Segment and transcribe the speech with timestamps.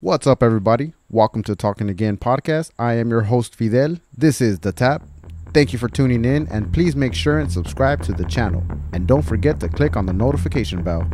[0.00, 0.92] What's up, everybody?
[1.10, 2.70] Welcome to Talking Again podcast.
[2.78, 3.96] I am your host, Fidel.
[4.16, 5.02] This is The Tap.
[5.52, 8.62] Thank you for tuning in, and please make sure and subscribe to the channel.
[8.92, 11.04] And don't forget to click on the notification bell.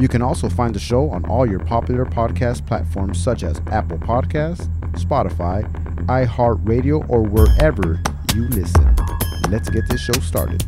[0.00, 3.98] You can also find the show on all your popular podcast platforms such as Apple
[3.98, 5.62] Podcasts, Spotify,
[6.06, 8.00] iHeartRadio, or wherever
[8.34, 8.96] you listen.
[9.50, 10.64] Let's get this show started.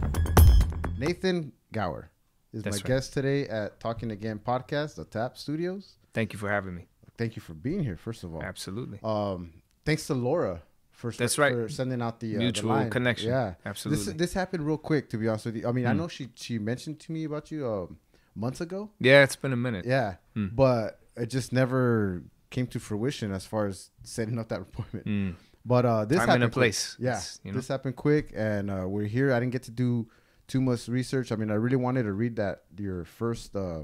[0.96, 2.12] Nathan Gower
[2.52, 2.86] is That's my right.
[2.86, 5.96] guest today at Talking Again podcast, The Tap Studios.
[6.14, 6.87] Thank you for having me.
[7.18, 8.42] Thank you for being here, first of all.
[8.42, 8.98] Absolutely.
[9.02, 9.52] Um,
[9.84, 11.52] thanks to Laura for That's right.
[11.52, 13.30] for sending out the uh, Mutual connection.
[13.30, 14.04] Yeah, Absolutely.
[14.04, 15.68] This this happened real quick, to be honest with you.
[15.68, 15.96] I mean, I Mm.
[15.98, 17.98] know she she mentioned to me about you um,
[18.34, 18.90] months ago.
[19.00, 19.84] yeah, it's been a minute.
[19.84, 20.54] Yeah, Mm.
[20.54, 25.06] but it just never came to fruition as far as setting up that appointment.
[25.06, 25.34] Mm.
[25.66, 26.60] But uh, this Time happened and a quick.
[26.72, 26.96] place.
[26.98, 27.58] Yeah, you know.
[27.58, 29.32] this happened quick, and uh, we're here.
[29.34, 30.08] I didn't get to do
[30.46, 31.30] too much research.
[31.32, 33.82] I mean, I really wanted to read that your first uh,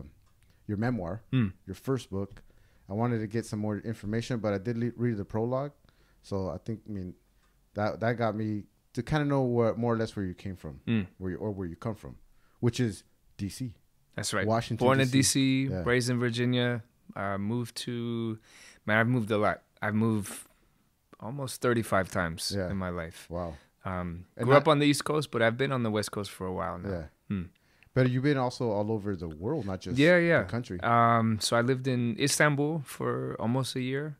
[0.66, 1.52] your memoir, Mm.
[1.66, 2.42] your first book.
[2.88, 5.72] I wanted to get some more information, but I did le- read the prologue,
[6.22, 7.14] so I think I mean
[7.74, 10.56] that that got me to kind of know what more or less where you came
[10.56, 11.06] from, Mm.
[11.18, 12.16] where you, or where you come from,
[12.60, 13.02] which is
[13.36, 13.74] D.C.
[14.14, 14.46] That's right.
[14.46, 15.68] Washington, Born in DC.
[15.68, 15.82] Yeah.
[15.84, 16.84] raised in Virginia.
[17.16, 18.38] Uh, moved to,
[18.86, 19.62] man, I've moved a lot.
[19.82, 20.32] I've moved
[21.20, 22.70] almost 35 times Yeah.
[22.70, 23.26] in my life.
[23.28, 23.54] Wow.
[23.84, 26.46] Um, grew up on the East Coast, but I've been on the West Coast for
[26.46, 26.88] a while now.
[26.90, 27.04] Yeah.
[27.30, 27.48] Mm.
[27.94, 30.42] But you've been also all over the world, not just Yeah, yeah.
[30.42, 30.80] the country.
[30.82, 34.16] Um, so I lived in Istanbul for almost a year.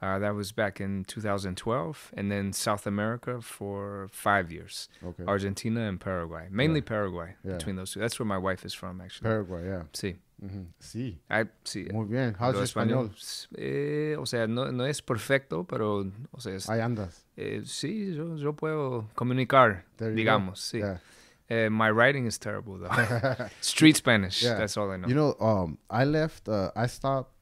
[0.00, 4.88] Uh, that was back in 2012, and then South America for five years.
[5.02, 5.24] okay.
[5.26, 6.84] Argentina and Paraguay, mainly Yeah.
[6.88, 7.34] Paraguay.
[7.42, 7.52] Yeah.
[7.54, 9.28] Between those two, that's where my wife is from, actually.
[9.30, 9.82] Paraguay, yeah.
[9.94, 11.16] sí, hmm Sí.
[11.30, 11.90] I sí.
[11.92, 12.34] Muy bien.
[12.38, 13.10] How's your español?
[13.56, 17.24] Eh, o sea, no, no es perfecto, pero, o sea, es- Ahí andas.
[17.36, 20.78] eh, sí, yo, yo puedo comunicar, digamos, sí.
[20.78, 21.00] Yeah.
[21.48, 22.90] Eh, my writing is terrible though.
[23.60, 24.58] Street Spanish, Yeah.
[24.58, 25.08] that's all I know.
[25.08, 26.48] You know, um, I left.
[26.48, 27.32] Uh, I stopped.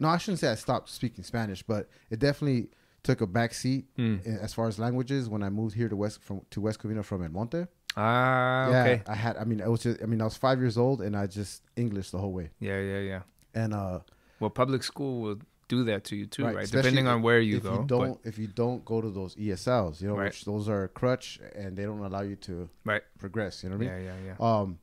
[0.00, 2.68] No, I shouldn't say I stopped speaking Spanish, but it definitely
[3.02, 4.26] took a back seat Mm.
[4.42, 7.22] as far as languages when I moved here to West from to West Covina from
[7.24, 7.64] El Monte.
[7.96, 9.02] Ah, yeah, okay.
[9.08, 9.36] I had.
[9.38, 10.02] I mean, I was just.
[10.02, 12.50] I mean, I was five years old, and I just English the whole way.
[12.60, 13.22] Yeah, yeah, yeah.
[13.54, 14.00] And uh,
[14.40, 16.70] Well, public school will do that to you too, Right, right?
[16.70, 17.80] Depending on where you if go.
[17.80, 20.24] you don't, if you don't go to those ESLs, you know, Right.
[20.26, 23.02] which those are a crutch, and they don't allow you to Right.
[23.18, 23.62] progress.
[23.62, 24.04] You know what I mean?
[24.06, 24.60] yeah, yeah, yeah.
[24.60, 24.78] Um,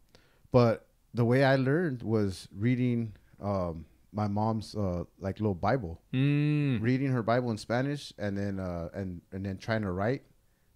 [0.52, 6.82] but the way I learned was reading um my mom's uh like little Bible, Mm.
[6.82, 10.24] reading her Bible in Spanish, and then uh and and then trying to write.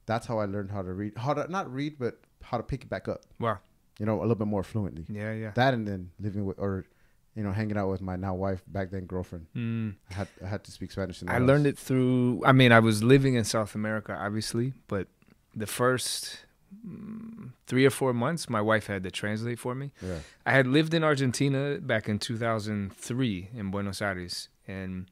[0.06, 2.84] That's how I learned how to read, how to not read, but how to pick
[2.84, 3.22] it back up.
[3.40, 3.60] Wow.
[4.00, 5.06] You know, a little bit more fluently.
[5.08, 5.52] Yeah, yeah.
[5.56, 6.86] That and then living with or
[7.40, 9.46] you know hanging out with my now wife back then girlfriend.
[9.56, 9.96] Mm.
[10.12, 11.22] I had I had to speak Spanish.
[11.22, 12.44] In the I learned it through.
[12.46, 15.08] I mean, I was living in South America, obviously, but
[15.56, 16.40] the first
[16.86, 19.92] mm, three or four months, my wife had to translate for me.
[20.02, 20.20] Yeah.
[20.46, 25.10] I had lived in Argentina back in 2003 in Buenos Aires, and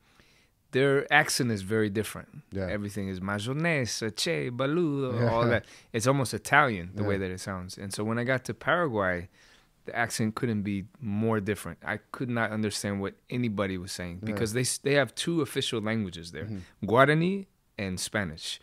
[0.71, 2.43] their accent is very different.
[2.51, 2.67] Yeah.
[2.69, 5.63] Everything is mayonnaise, che, baludo, all that.
[5.93, 7.77] It's almost Italian the way that it sounds.
[7.77, 9.29] And so when I got to Paraguay,
[9.87, 11.79] the accent couldn't be more different.
[11.83, 14.31] I could not understand what anybody was saying Yeah.
[14.31, 16.61] because they they have two official languages there, Mhm.
[16.89, 18.59] Guarani and Spanish.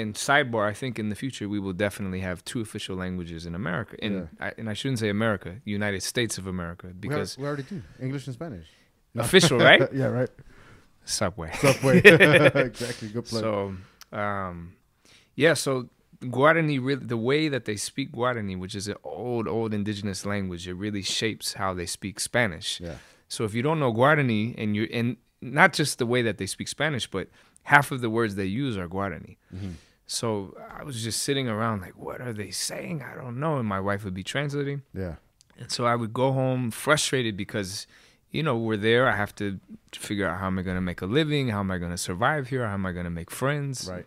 [0.00, 3.54] And sidebar, I think in the future we will definitely have two official languages in
[3.62, 3.94] America.
[4.04, 4.46] And Yeah.
[4.46, 7.64] I, and I shouldn't say America, United States of America, We al- because we, already
[7.64, 8.68] do English and Spanish.
[9.14, 9.22] No.
[9.26, 9.82] official, right?
[10.00, 10.30] yeah, right.
[11.04, 11.50] Subway.
[11.54, 11.98] Subway.
[12.70, 13.08] exactly.
[13.08, 13.42] Good plug.
[13.42, 13.52] So,
[14.16, 14.74] um,
[15.34, 15.88] yeah, so
[16.22, 20.66] Guarani really the way that they speak Guarani, which is an old, old indigenous language,
[20.68, 22.80] it really shapes how they speak Spanish.
[22.80, 22.96] yeah.
[23.28, 26.46] So if you don't know Guarani and you and not just the way that they
[26.46, 27.28] speak Spanish, but
[27.64, 29.36] half of the words they use are Guarani.
[29.54, 29.74] Mhm.
[30.06, 33.02] So I was just sitting around like, what are they saying?
[33.02, 33.58] I don't know.
[33.58, 34.82] And my wife would be translating.
[34.94, 35.16] Yeah.
[35.58, 37.86] And so I would go home frustrated because,
[38.30, 39.08] you know, we're there.
[39.08, 39.58] I have to
[39.92, 41.48] figure out how am I going to make a living?
[41.48, 42.64] How am I going to survive here?
[42.66, 43.88] How am I going to make friends?
[43.90, 44.06] Right.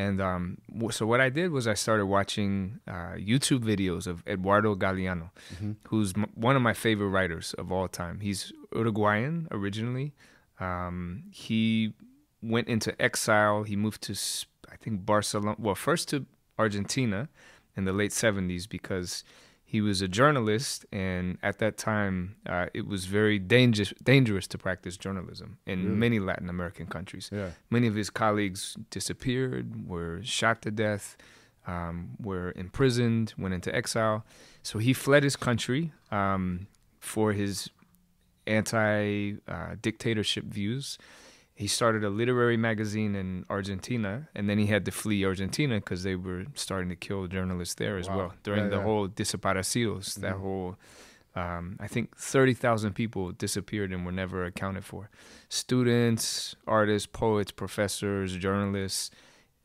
[0.00, 0.42] And um,
[0.90, 5.76] so what I did was I started watching uh, YouTube videos of Eduardo Galeano, Mhm.
[5.90, 8.16] who's m- one of my favorite writers of all time.
[8.20, 8.40] He's
[8.80, 10.08] Uruguayan originally.
[10.58, 11.92] Um, he
[12.54, 13.58] went into exile.
[13.64, 14.14] He moved to,
[14.74, 15.56] I think, Barcelona.
[15.58, 16.16] Well, first to
[16.58, 17.28] Argentina
[17.76, 19.24] in the late 70s because
[19.70, 20.84] he was a journalist.
[20.90, 25.96] And at that time, uh, it was very dangerous, dangerous to practice journalism in Really?
[25.96, 27.30] many Latin American countries.
[27.32, 27.50] Yeah.
[27.70, 31.16] Many of his colleagues disappeared, were shot to death,
[31.68, 34.24] um, were imprisoned, went into exile.
[34.64, 36.66] So he fled his country um,
[36.98, 37.70] for his
[38.48, 40.98] anti uh, dictatorship views.
[41.60, 46.02] He started a literary magazine in Argentina, and then he had to flee Argentina because
[46.04, 48.16] they were starting to kill journalists there as Wow.
[48.16, 48.82] well during Yeah, the yeah.
[48.82, 50.40] whole desaparecidos, that Mhm.
[50.40, 50.76] whole
[51.36, 55.10] Um, I think 30,000 people disappeared and were never accounted for.
[55.48, 59.12] Students, artists, poets, professors, journalists,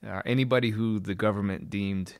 [0.06, 2.20] uh, anybody who the government deemed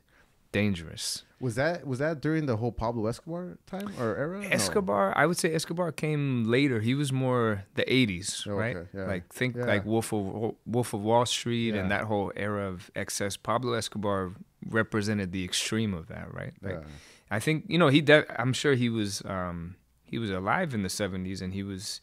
[0.52, 1.25] dangerous.
[1.42, 4.42] Was that was that during the whole Pablo Escobar time or era?
[4.42, 4.48] No.
[4.50, 6.80] Escobar, I would say Escobar came later.
[6.80, 8.76] He was more the 80s, Oh, right?
[8.78, 9.04] okay, yeah.
[9.06, 9.66] Like think Yeah.
[9.66, 11.82] like Wolf of Wolf of Wall Street Yeah.
[11.82, 13.36] and that whole era of excess.
[13.36, 14.32] Pablo Escobar
[14.70, 16.54] represented the extreme of that, right?
[16.62, 16.84] Like.
[17.32, 18.02] I think you know he.
[18.02, 19.24] De- I'm sure he was.
[19.26, 22.00] Um, he was alive in the '70s and he was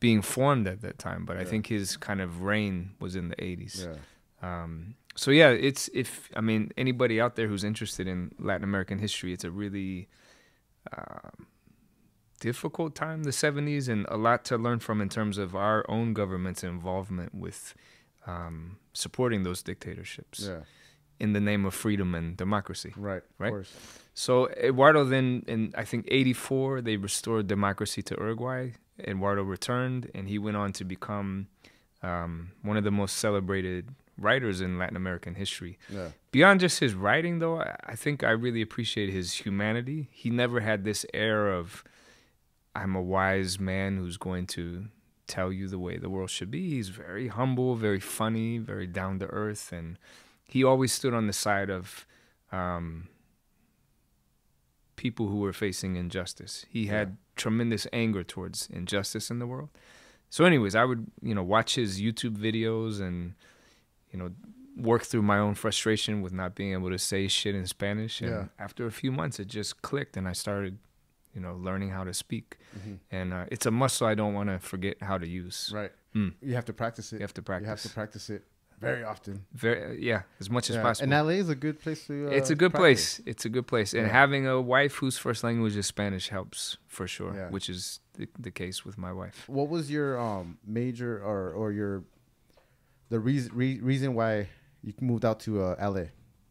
[0.00, 1.24] being formed at that time.
[1.24, 3.86] But I think his kind of reign was in the '80s.
[3.86, 3.94] Yeah.
[4.42, 8.98] Um, so yeah, it's if I mean anybody out there who's interested in Latin American
[9.06, 10.08] history, it's a really
[10.96, 11.46] um
[12.40, 16.14] difficult time, the '70s, and a lot to learn from in terms of our own
[16.14, 17.74] government's involvement with
[18.26, 20.62] um, supporting those dictatorships Yeah.
[21.18, 22.92] in the name of freedom and democracy.
[22.96, 23.22] Right.
[23.38, 23.48] Right?
[23.48, 23.72] Of course.
[24.14, 28.72] So Eduardo then, in I think '84, they restored democracy to Uruguay.
[29.00, 31.48] Eduardo returned, and he went on to become
[32.02, 33.84] um, one of the most celebrated
[34.18, 35.78] writers in Latin American history.
[35.88, 36.08] Yeah.
[36.30, 40.08] Beyond just his writing, though, I I think I really appreciate his humanity.
[40.10, 41.84] He never had this air of
[42.74, 44.86] I'm a wise man who's going to
[45.26, 46.70] tell you the way the world should be.
[46.70, 49.98] He's very humble, very funny, very down to earth, and
[50.44, 52.06] he always stood on the side of
[52.50, 53.08] um,
[54.96, 56.64] people who were facing injustice.
[56.68, 59.68] He had tremendous anger towards injustice in the world.
[60.30, 63.34] So, anyways, I would you know watch his YouTube videos and
[64.12, 64.30] you know
[64.76, 68.20] work through my own frustration with not being able to say shit in Spanish.
[68.20, 68.44] And Yeah.
[68.58, 70.78] after a few months, it just clicked, and I started
[71.34, 72.56] you know learning how to speak.
[72.78, 72.98] Mhm.
[73.10, 75.70] And uh, it's a muscle I don't want to forget how to use.
[75.74, 75.92] Right.
[76.14, 76.34] Mm.
[76.40, 77.16] You have to practice it.
[77.16, 77.66] You have to practice.
[77.66, 78.44] You have to practice it
[78.80, 79.44] very often.
[79.52, 81.12] Very, yeah, as much as possible.
[81.12, 82.28] And LA is a good place to.
[82.28, 83.16] Uh, it's a good practice.
[83.18, 83.26] place.
[83.26, 84.12] It's a good place, and Yeah.
[84.12, 87.34] having a wife whose first language is Spanish helps for sure.
[87.34, 87.50] Yeah.
[87.50, 89.44] Which is the, the case with my wife.
[89.48, 92.04] What was your um major or or your
[93.10, 94.48] the reason re- reason why
[94.82, 96.04] you moved out to uh, LA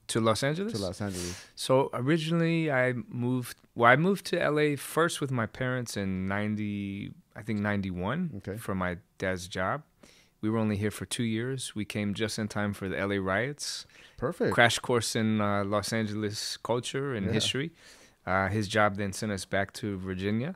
[0.09, 0.73] To Los Angeles.
[0.73, 1.45] to Los Angeles?
[1.55, 3.57] So originally, I moved.
[3.75, 8.31] Well, I moved to LA first with my parents in ninety, I think ninety one,
[8.37, 8.57] Okay.
[8.57, 9.83] for my dad's job.
[10.41, 11.73] We were only here for two years.
[11.75, 13.85] We came just in time for the LA riots.
[14.17, 14.53] Perfect.
[14.53, 17.31] Crash course in uh, Los Angeles culture and Yeah.
[17.33, 17.71] history.
[18.25, 20.55] Uh, his job then sent us back to Virginia.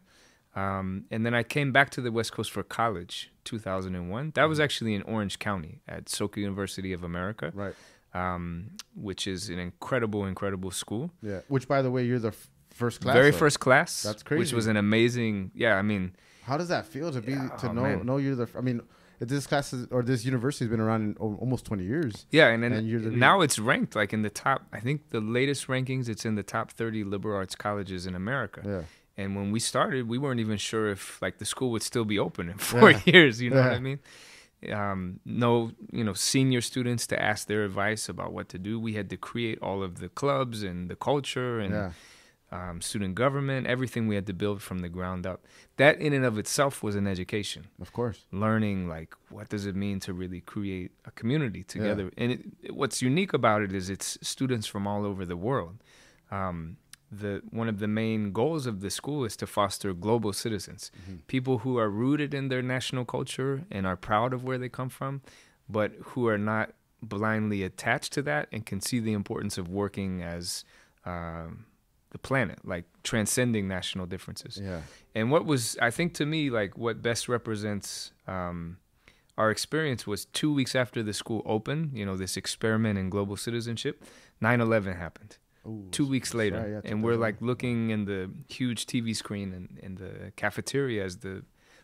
[0.55, 4.31] Um, and then I came back to the West Coast for college, 2001.
[4.35, 4.63] That was Mm-hmm.
[4.63, 7.73] actually in Orange County at Soka University of America, Right.
[8.13, 11.11] um, which is an incredible, incredible school.
[11.21, 11.39] Yeah.
[11.47, 12.33] Which, by the way, you're the
[12.69, 13.13] first class.
[13.13, 13.35] Very of.
[13.37, 14.03] first class.
[14.03, 14.39] That's crazy.
[14.39, 15.51] Which was an amazing.
[15.55, 18.05] Yeah, I mean, How does that feel to be Yeah, to oh, know man.
[18.05, 18.47] know you're the?
[18.57, 18.81] I mean,
[19.19, 22.25] this class is, or this university has been around in almost 20 years.
[22.31, 24.65] yeah, and then And you're the- now it's ranked like in the top.
[24.73, 28.61] I think the latest rankings, it's in the top 30 liberal arts colleges in America.
[28.65, 28.81] Yeah.
[29.21, 32.19] And when we started, we weren't even sure if like the school would still be
[32.27, 33.01] open in four Yeah.
[33.13, 33.33] years.
[33.43, 33.99] You know what I mean?
[34.71, 38.79] Um, no, you know, senior students to ask their advice about what to do.
[38.79, 41.91] We had to create all of the clubs and the culture and Yeah.
[42.51, 45.39] um, student government, everything we had to build from the ground up.
[45.77, 47.61] That in and of itself was an education.
[47.81, 48.19] Of course.
[48.31, 52.11] Learning like what does it mean to really create a community together.
[52.21, 55.75] And it- what's unique about it is it's students from all over the world.
[56.29, 56.77] Um,
[57.11, 60.91] the one of the main goals of the school is to foster global citizens,
[61.27, 64.89] people who are rooted in their national culture and are proud of where they come
[64.89, 65.21] from,
[65.67, 70.21] but who are not blindly attached to that and can see the importance of working
[70.21, 70.63] as
[71.05, 71.65] um,
[72.11, 74.59] the planet, like transcending national differences.
[74.61, 74.81] Yeah.
[75.13, 78.77] And what was, I think, to me, like what best represents um,
[79.37, 81.91] our experience was two weeks after the school opened.
[81.93, 84.03] You know, this experiment in global citizenship.
[84.41, 87.19] 9/11 happened Ooh, two weeks later, yeah, and we're 2001.
[87.19, 91.43] like looking in the huge TV screen in, in the cafeteria as the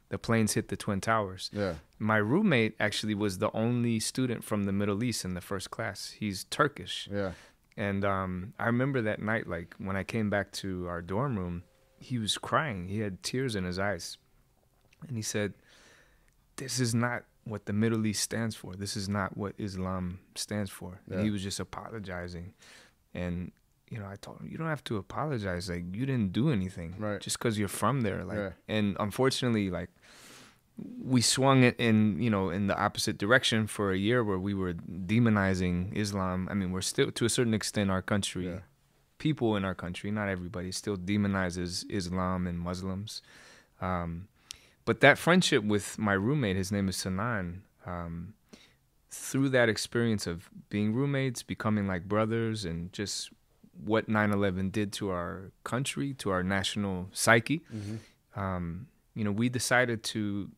[0.10, 1.50] the planes hit the twin towers.
[1.54, 1.76] Yeah.
[2.00, 6.16] My roommate actually was the only student from the Middle East in the first class.
[6.18, 7.10] He's Turkish.
[7.12, 7.34] Yeah.
[7.76, 11.64] And um, I remember that night, like when I came back to our dorm room,
[12.00, 12.88] he was crying.
[12.88, 14.18] He had tears in his eyes.
[15.08, 15.54] And he said,
[16.56, 18.76] This is not what the Middle East stands for.
[18.76, 21.02] This is not what Islam stands for.
[21.10, 22.54] And he was just apologizing.
[23.14, 23.52] And,
[23.90, 25.70] you know, I told him, You don't have to apologize.
[25.70, 26.96] Like, you didn't do anything.
[26.98, 27.22] Right.
[27.22, 28.24] Just because you're from there.
[28.24, 28.52] Like, Yeah.
[28.68, 29.90] and unfortunately, like,
[31.04, 34.54] we swung it in you know in the opposite direction for a year where we
[34.54, 36.48] were demonizing Islam.
[36.52, 38.60] I mean, we're still to a certain extent our country, Yeah.
[39.18, 43.22] people in our country, not everybody, still demonizes Islam and Muslims.
[43.82, 44.28] Um,
[44.86, 47.62] but that friendship with my roommate, his name is Sanan.
[47.86, 48.34] Um,
[49.10, 53.32] through that experience of being roommates, becoming like brothers, and just
[53.84, 58.40] what 9/11 did to our country, to our national psyche, Mm-hmm.
[58.40, 60.52] um, you know, we decided to.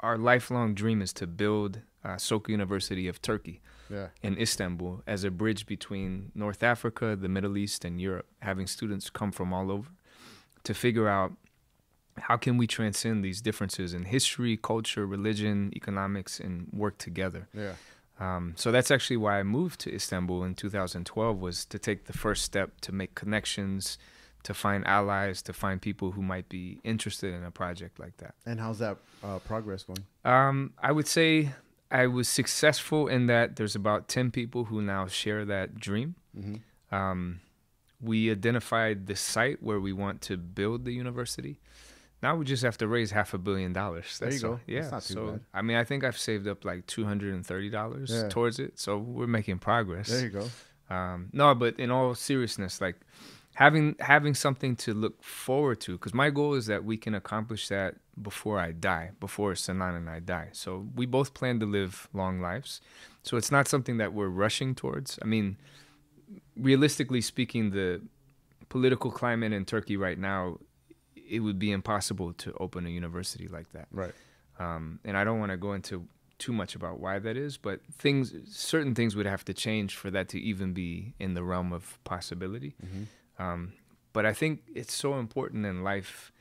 [0.00, 4.08] Our lifelong dream is to build uh, Soka University of Turkey Yeah.
[4.22, 9.08] in Istanbul as a bridge between North Africa, the Middle East, and Europe, having students
[9.10, 9.90] come from all over
[10.64, 11.32] to figure out
[12.28, 17.48] how can we transcend these differences in history, culture, religion, economics, and work together.
[17.54, 17.74] Yeah.
[18.20, 22.12] Um, so that's actually why I moved to Istanbul in 2012 was to take the
[22.12, 23.98] first step to make connections,
[24.44, 28.34] to find allies, to find people who might be interested in a project like that.
[28.46, 30.04] And how's that uh, progress going?
[30.24, 31.50] Um, I would say
[31.90, 36.14] I was successful in that there's about 10 people who now share that dream.
[36.38, 36.94] Mm-hmm.
[36.94, 37.40] Um,
[38.00, 41.58] we identified the site where we want to build the university.
[42.24, 44.18] Now we just have to raise half a billion dollars.
[44.18, 44.54] There you That's all.
[44.56, 44.60] go.
[44.66, 44.80] Yeah.
[44.80, 45.40] That's not too so bad.
[45.52, 48.28] I mean, I think I've saved up like two hundred and thirty dollars Yeah.
[48.34, 48.72] towards it.
[48.84, 50.08] So we're making progress.
[50.08, 50.46] There you go.
[50.94, 52.96] Um, no, but in all seriousness, like
[53.64, 57.68] having having something to look forward to, because my goal is that we can accomplish
[57.68, 57.96] that
[58.28, 60.48] before I die, before Sanan and I die.
[60.52, 62.80] So we both plan to live long lives.
[63.22, 65.18] So it's not something that we're rushing towards.
[65.24, 65.56] I mean,
[66.56, 68.00] realistically speaking, the
[68.68, 70.58] political climate in Turkey right now,
[71.28, 74.12] it would be impossible to open a university like that Right.
[74.58, 76.06] um, and I don't want to go into
[76.38, 80.10] too much about why that is, but things, certain things would have to change for
[80.10, 82.74] that to even be in the realm of possibility.
[82.84, 83.42] Mm-hmm.
[83.42, 83.72] Um,
[84.12, 86.32] but I think it's so important in life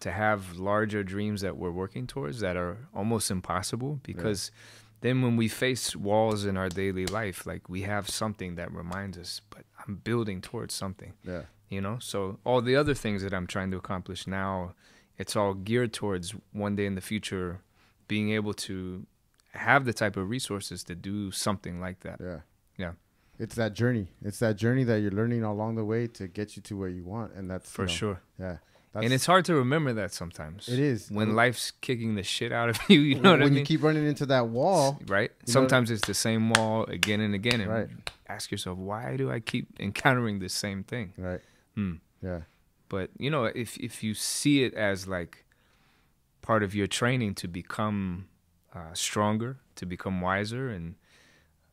[0.00, 4.50] to have larger dreams that we're working towards that are almost impossible because
[5.00, 9.18] then when we face walls in our daily life, like we have something that reminds
[9.18, 11.42] us, but I'm building towards something Yeah.
[11.72, 14.74] You know so all the other things that i'm trying to accomplish now
[15.22, 16.26] it's all geared towards
[16.64, 17.48] one day in the future
[18.12, 19.06] being able to
[19.54, 22.40] have the type of resources to do something like that Yeah.
[22.84, 22.92] Yeah.
[23.38, 24.06] It's that journey.
[24.28, 27.02] It's that journey that you're learning along the way to get you to where you
[27.14, 28.56] want, and that's for you know, sure Yeah.
[28.92, 32.52] That's, and it's hard to remember that sometimes it is when life's kicking the shit
[32.52, 34.98] out of you you know when what i you mean keep running into that wall.
[35.16, 37.88] right sometimes it's the same wall again and again and Right.
[38.28, 41.40] ask yourself why do i keep encountering the same thing Right.
[41.74, 41.94] Hmm.
[42.22, 42.40] Yeah.
[42.88, 45.44] but you know if if you see it as like
[46.42, 48.26] part of your training to become
[48.74, 50.94] uh, stronger to become wiser and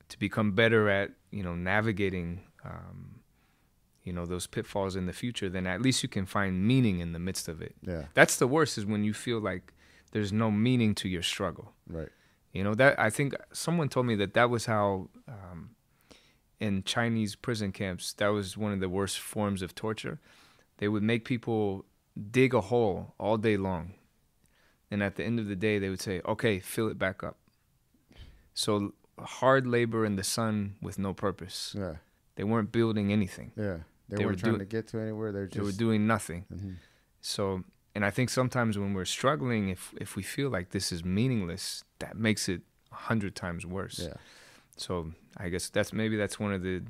[0.09, 3.19] to become better at you know navigating um,
[4.03, 7.11] you know those pitfalls in the future then at least you can find meaning in
[7.13, 8.05] the midst of it Yeah.
[8.13, 9.73] that's the worst is when you feel like
[10.11, 12.09] there's no meaning to your struggle Right.
[12.53, 15.71] you know that I think someone told me that that was how um,
[16.59, 20.19] in Chinese prison camps that was one of the worst forms of torture.
[20.77, 21.85] They would make people
[22.31, 23.93] dig a hole all day long,
[24.91, 27.37] and at the end of the day, they would say, "Okay, fill it back up."
[28.53, 31.75] So hard labor in the sun with no purpose.
[31.77, 31.95] Yeah.
[32.35, 33.51] They weren't building anything.
[33.55, 33.79] Yeah.
[34.07, 35.31] They, They weren't were trying doing- to get to anywhere.
[35.31, 35.55] They're just.
[35.57, 36.45] They were doing nothing.
[36.51, 36.75] Mhm.
[37.21, 37.63] So,
[37.93, 41.83] and I think sometimes when we're struggling, if if we feel like this is meaningless,
[41.99, 42.61] that makes it
[42.91, 43.99] a hundred times worse.
[43.99, 44.15] Yeah.
[44.79, 46.81] So I guess that's maybe that's one of the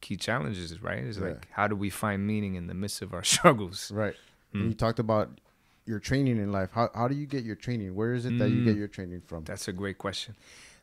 [0.00, 1.02] key challenges, right?
[1.02, 1.26] Is Yeah.
[1.28, 3.90] like how do we find meaning in the midst of our struggles?
[3.90, 4.14] Right.
[4.54, 4.68] Mm.
[4.68, 5.40] you talked about
[5.84, 6.70] your training in life.
[6.72, 7.94] How how do you get your training?
[7.94, 8.64] Where is it that you Mm.
[8.64, 9.44] get your training from?
[9.44, 10.36] That's a great question.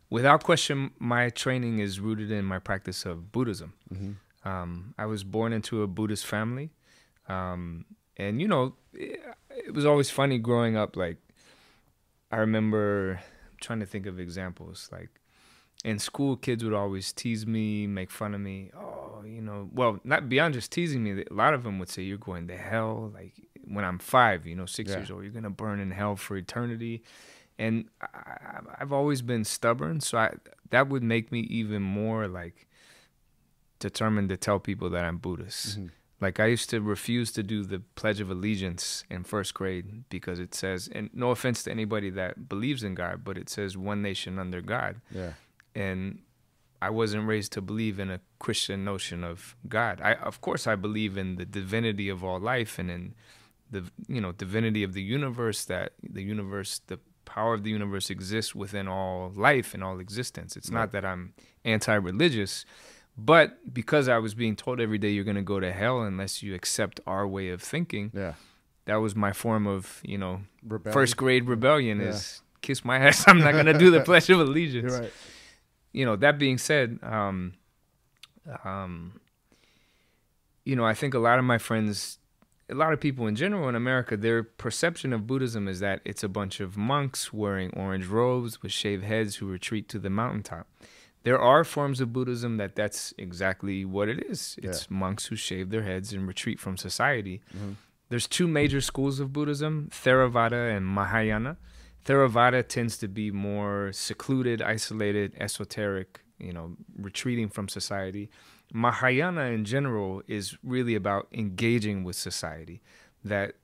[0.09, 3.73] Without question, my training is rooted in my practice of Buddhism.
[3.89, 4.13] hmm
[4.47, 6.69] Um, I was born into a Buddhist family,
[7.27, 7.85] um,
[8.17, 9.19] and you know, it,
[9.67, 10.95] it was always funny growing up.
[10.95, 11.17] Like,
[12.31, 13.21] I remember
[13.61, 14.89] trying to think of examples.
[14.91, 15.09] Like,
[15.85, 18.71] in school, kids would always tease me, make fun of me.
[18.75, 21.23] Oh, you know, well, not beyond just teasing me.
[21.29, 23.33] A lot of them would say, "You're going to hell." Like
[23.75, 24.97] when I'm five, you know, six Yeah.
[24.97, 27.03] years old, you're gonna burn in hell for eternity.
[27.57, 30.33] And I, I've always been stubborn, so I,
[30.71, 32.67] that would make me even more like
[33.79, 35.79] determined to tell people that I'm Buddhist.
[35.79, 35.91] Mhm.
[36.21, 40.39] Like I used to refuse to do the Pledge of Allegiance in first grade because
[40.39, 44.01] it says, and no offense to anybody that believes in God, but it says one
[44.01, 45.01] nation under God.
[45.11, 45.33] Yeah.
[45.75, 46.19] And
[46.81, 50.01] I wasn't raised to believe in a Christian notion of God.
[50.01, 53.13] I, of course, I believe in the divinity of all life and in
[53.71, 55.65] the, you know, divinity of the universe.
[55.65, 60.55] That the universe, the power of the universe exists within all life and all existence.
[60.55, 60.79] It's Right.
[60.81, 61.33] not that I'm
[61.65, 62.65] anti-religious,
[63.17, 66.43] but because I was being told every day you're going to go to hell unless
[66.43, 68.33] you accept our way of thinking, Yeah.
[68.85, 70.93] that was my form of, you know, Rebellion.
[70.93, 72.07] first grade rebellion Yeah.
[72.09, 73.23] is kiss my ass.
[73.27, 75.13] I'm not going to do the Pledge of Allegiance You're right.
[75.95, 77.53] You know that being said um
[78.63, 79.19] um
[80.65, 82.19] you know i think a lot of my friends
[82.69, 86.23] a lot of people in general in america their perception of buddhism is that it's
[86.23, 90.67] a bunch of monks wearing orange robes with shaved heads who retreat to the mountaintop
[91.23, 94.59] there are forms of Buddhism that that's exactly what it is.
[94.61, 94.69] Yeah.
[94.69, 97.41] It's monks who shave their heads and retreat from society.
[97.51, 97.71] Mm-hmm.
[98.09, 101.57] There's two major schools of Buddhism, Theravada and Mahayana.
[102.05, 108.29] Theravada tends to be more secluded, isolated, esoteric, you know, retreating from society.
[108.73, 112.81] Mahayana in general is really about engaging with society.
[113.23, 113.55] That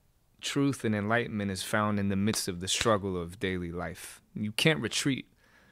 [0.41, 4.21] truth and enlightenment is found in the midst of the struggle of daily life.
[4.33, 5.27] You can't retreat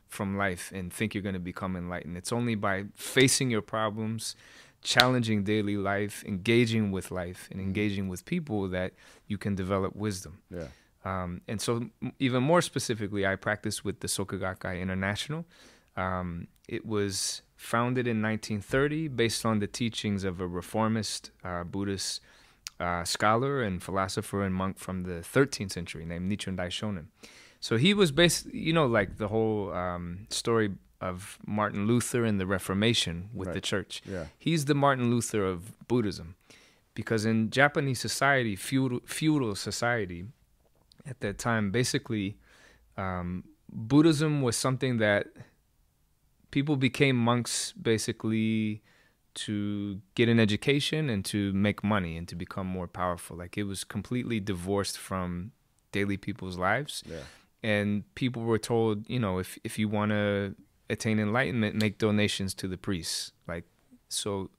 [0.08, 2.18] from life and think you're going to become enlightened.
[2.18, 4.36] It's only by facing your problems,
[4.84, 8.94] challenging daily life, engaging with life, and engaging with people that
[9.28, 10.40] you can develop wisdom.
[10.50, 10.68] Yeah.
[11.10, 11.90] Um, and so,
[12.20, 15.46] even more specifically, I practice with the Soka Gakkai International.
[15.96, 22.22] Um, it was founded in 1930 based on the teachings of a reformist uh, Buddhist
[22.80, 27.06] uh, scholar and philosopher and monk from the 13th century named Nichiren Daishonin.
[27.60, 30.70] So he was based, you know, like the whole um, story
[31.02, 34.02] of Martin Luther and the Reformation with the church.
[34.06, 34.26] Yeah.
[34.38, 36.36] He's the Martin Luther of Buddhism.
[36.94, 40.26] Because in Japanese society, feudal, feudal society
[41.10, 42.38] at that time, basically,
[42.98, 45.28] um, Buddhism was something that
[46.52, 48.82] people became monks basically
[49.36, 53.38] to get an education and to make money and to become more powerful.
[53.38, 55.52] Like it was completely divorced from
[55.92, 57.24] daily people's lives Yeah.
[57.64, 60.56] and people were told, you know, if if you want to
[60.90, 63.32] attain enlightenment, make donations to the priests.
[63.48, 63.66] Like
[64.10, 64.50] so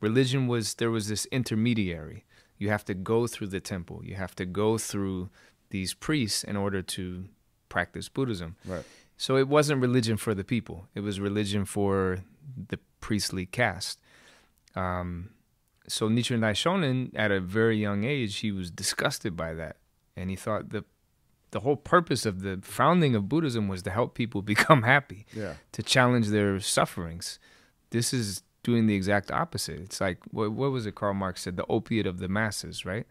[0.00, 2.24] religion was there was this intermediary.
[2.58, 4.02] You have to go through the temple.
[4.04, 5.30] You have to go through
[5.72, 7.24] these priests in order to
[7.68, 8.54] practice Buddhism.
[8.64, 8.84] Right.
[9.16, 10.86] So it wasn't religion for the people.
[10.94, 12.22] It was religion for
[12.68, 14.00] the priestly caste.
[14.74, 15.30] Um,
[15.88, 19.76] so Nichiren Daishonin, at a very young age, he was disgusted by that,
[20.16, 20.84] and he thought the
[21.50, 25.54] the whole purpose of the founding of Buddhism was to help people become happy, Yeah.
[25.72, 27.38] to challenge their sufferings.
[27.90, 29.78] This is doing the exact opposite.
[29.80, 30.94] It's like what, what was it?
[30.94, 33.06] Karl Marx said, "The opiate of the masses," right?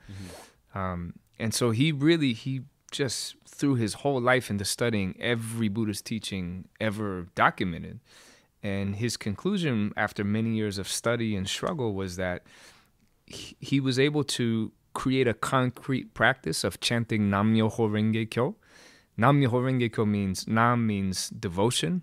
[0.74, 6.06] Um, and so he really he just threw his whole life into studying every Buddhist
[6.06, 8.00] teaching ever documented.
[8.64, 12.44] And his conclusion after many years of study and struggle was that
[13.26, 18.56] he, was able to create a concrete practice of chanting Nam Myoho Renge Kyo.
[19.18, 22.02] Nam Myoho Renge Kyo means Nam means devotion.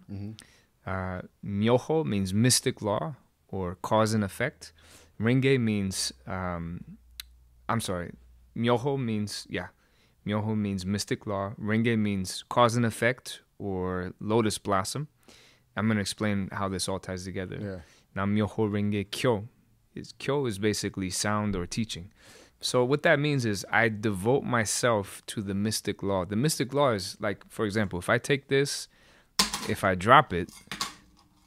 [0.86, 3.14] Uh, Myoho means mystic law
[3.48, 4.72] or cause and effect.
[5.20, 6.82] Renge means um,
[7.68, 8.12] I'm sorry.
[8.58, 9.68] Myoho means yeah.
[10.26, 11.52] Myoho means mystic law.
[11.60, 15.08] Renge means cause and effect or lotus blossom.
[15.76, 17.58] I'm gonna explain how this all ties together.
[17.60, 17.80] Yeah.
[18.14, 19.48] Now Myoho Renge Kyo
[19.94, 22.10] is Kyo is basically sound or teaching.
[22.60, 26.24] So what that means is I devote myself to the mystic law.
[26.24, 28.88] The mystic law is like, for example, if I take this,
[29.68, 30.50] if I drop it,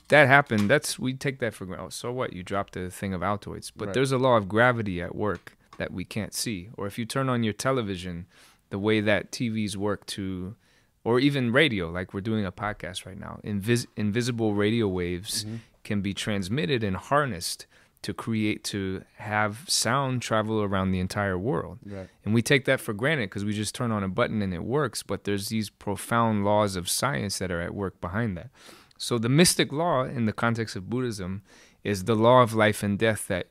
[0.08, 0.69] that happened.
[0.69, 1.84] That's we take that for granted.
[1.86, 2.32] Oh, so what?
[2.34, 3.93] You dropped a thing of Altoids, but Right.
[3.93, 6.70] there's a law of gravity at work that we can't see.
[6.78, 8.26] Or if you turn on your television,
[8.70, 10.56] the way that TVs work to,
[11.04, 15.58] or even radio, like we're doing a podcast right now, invis- invisible radio waves mm-hmm.
[15.84, 17.66] can be transmitted and harnessed
[18.02, 21.78] to create to have sound travel around the entire world.
[21.86, 22.10] Right.
[22.26, 24.64] And we take that for granted because we just turn on a button and it
[24.64, 28.50] works, but there's these profound laws of science that are at work behind that.
[28.98, 31.44] So the mystic law in the context of Buddhism
[31.84, 33.48] is the law of life and death that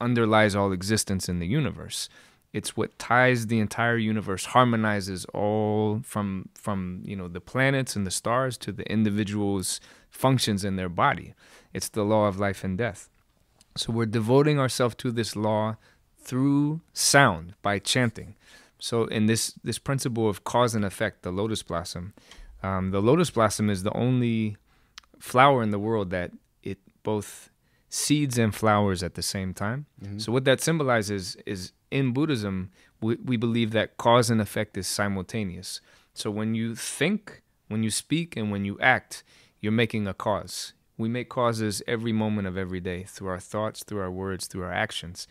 [0.00, 2.08] underlies all existence in the universe.
[2.52, 8.06] It's what ties the entire universe, harmonizes all from from you know the planets and
[8.06, 9.80] the stars to the individuals'
[10.10, 11.34] functions in their body.
[11.74, 13.10] It's the law of life and death.
[13.76, 15.76] So we're devoting ourselves to this law
[16.18, 18.36] through sound by chanting.
[18.78, 22.14] So in this this principle of cause and effect, the lotus blossom,
[22.62, 24.56] um, the lotus blossom is the only
[25.18, 26.32] flower in the world that
[26.62, 27.50] it both
[27.88, 29.86] seeds and flowers at the same time.
[30.02, 30.18] Mm-hmm.
[30.18, 32.70] So what that symbolizes is in Buddhism,
[33.00, 35.80] we, we believe that cause and effect is simultaneous.
[36.14, 39.22] So when you think, when you speak, and when you act,
[39.60, 40.72] you're making a cause.
[40.98, 44.62] We make causes every moment of every day through our thoughts, through our words, through
[44.64, 45.28] our actions.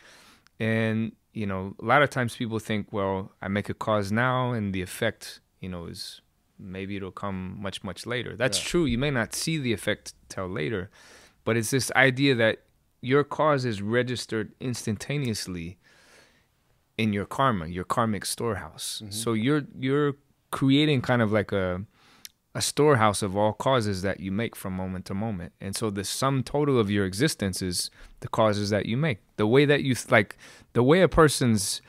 [0.59, 4.51] And, you know, a lot of times people think, well, I make a cause now
[4.51, 6.21] and the effect, you know, is
[6.59, 8.35] maybe it'll come much, much later.
[8.35, 8.69] That's Yeah.
[8.69, 8.85] true.
[8.85, 10.89] You may not see the effect till later,
[11.45, 12.63] but it's this idea that
[13.01, 15.77] your cause is registered instantaneously
[16.97, 19.01] in your karma, your karmic storehouse.
[19.03, 19.12] Mm-hmm.
[19.12, 20.15] So you're you're
[20.51, 21.84] creating kind of like a
[22.53, 25.51] a storehouse of all causes that you make from moment to moment.
[25.60, 27.89] And so the sum total of your existence is
[28.21, 29.19] the causes that you make.
[29.36, 30.38] The way that you like
[30.73, 31.81] the way a person's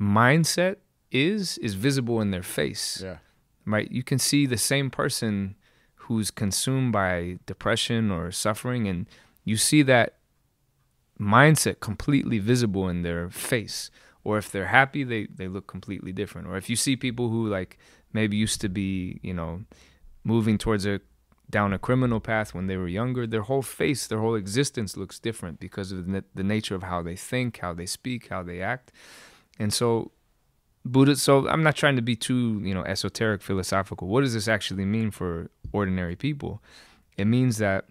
[0.00, 0.76] mindset
[1.10, 3.18] is is visible in their face Yeah.
[3.64, 3.90] right?
[3.90, 5.54] You can see the same person
[6.06, 9.06] who's consumed by depression or suffering and
[9.44, 10.14] you see that
[11.20, 13.90] mindset completely visible in their face.
[14.22, 16.48] Or if they're happy they they look completely different.
[16.48, 17.78] Or if you see people who like
[18.12, 19.64] maybe used to be you know
[20.24, 21.00] moving towards a
[21.50, 25.18] down a criminal path when they were younger their whole face their whole existence looks
[25.18, 28.92] different because of the, nature of how they think how they speak how they act.
[29.58, 30.10] And so
[30.86, 34.08] buddha so i'm not trying to be too you know esoteric philosophical.
[34.08, 36.62] What does this actually mean for ordinary people
[37.16, 37.84] it means that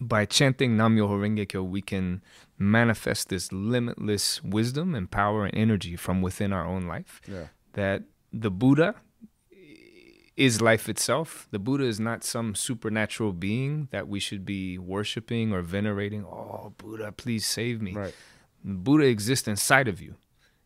[0.00, 2.20] by chanting Nam Myoho Renge Kyo, we can
[2.58, 7.20] manifest this limitless wisdom and power and energy from within our own life.
[7.26, 7.46] Yeah.
[7.72, 8.94] That the Buddha
[10.36, 11.46] is life itself.
[11.52, 16.24] The Buddha is not some supernatural being that we should be worshiping or venerating.
[16.24, 17.92] Oh, Buddha, please save me.
[17.94, 18.14] Right.
[18.64, 20.14] Buddha exists inside of you.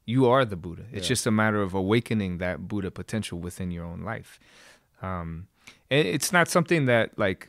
[0.07, 0.85] You are the Buddha.
[0.93, 1.15] It's Yeah.
[1.15, 4.41] just a matter of awakening that Buddha potential within your own life.
[5.03, 5.49] Um,
[5.91, 7.49] it's not something that like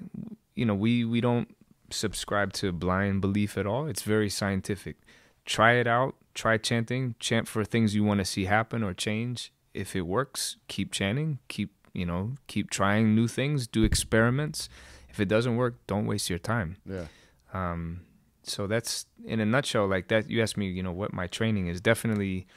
[0.56, 1.56] you know we we don't
[1.90, 3.88] subscribe to blind belief at all.
[3.88, 4.98] It's very scientific.
[5.46, 6.16] Try it out.
[6.34, 7.16] Try chanting.
[7.20, 9.52] Chant for things you want to see happen or change.
[9.74, 11.40] If it works, keep chanting.
[11.48, 13.68] Keep you know keep trying new things.
[13.68, 14.70] Do experiments.
[15.10, 16.78] If it doesn't work, don't waste your time.
[16.86, 17.06] Yeah.
[17.54, 18.02] Um,
[18.44, 20.30] so that's in a nutshell like that.
[20.30, 21.82] You asked me, you know, what my training is.
[21.82, 22.48] Definitely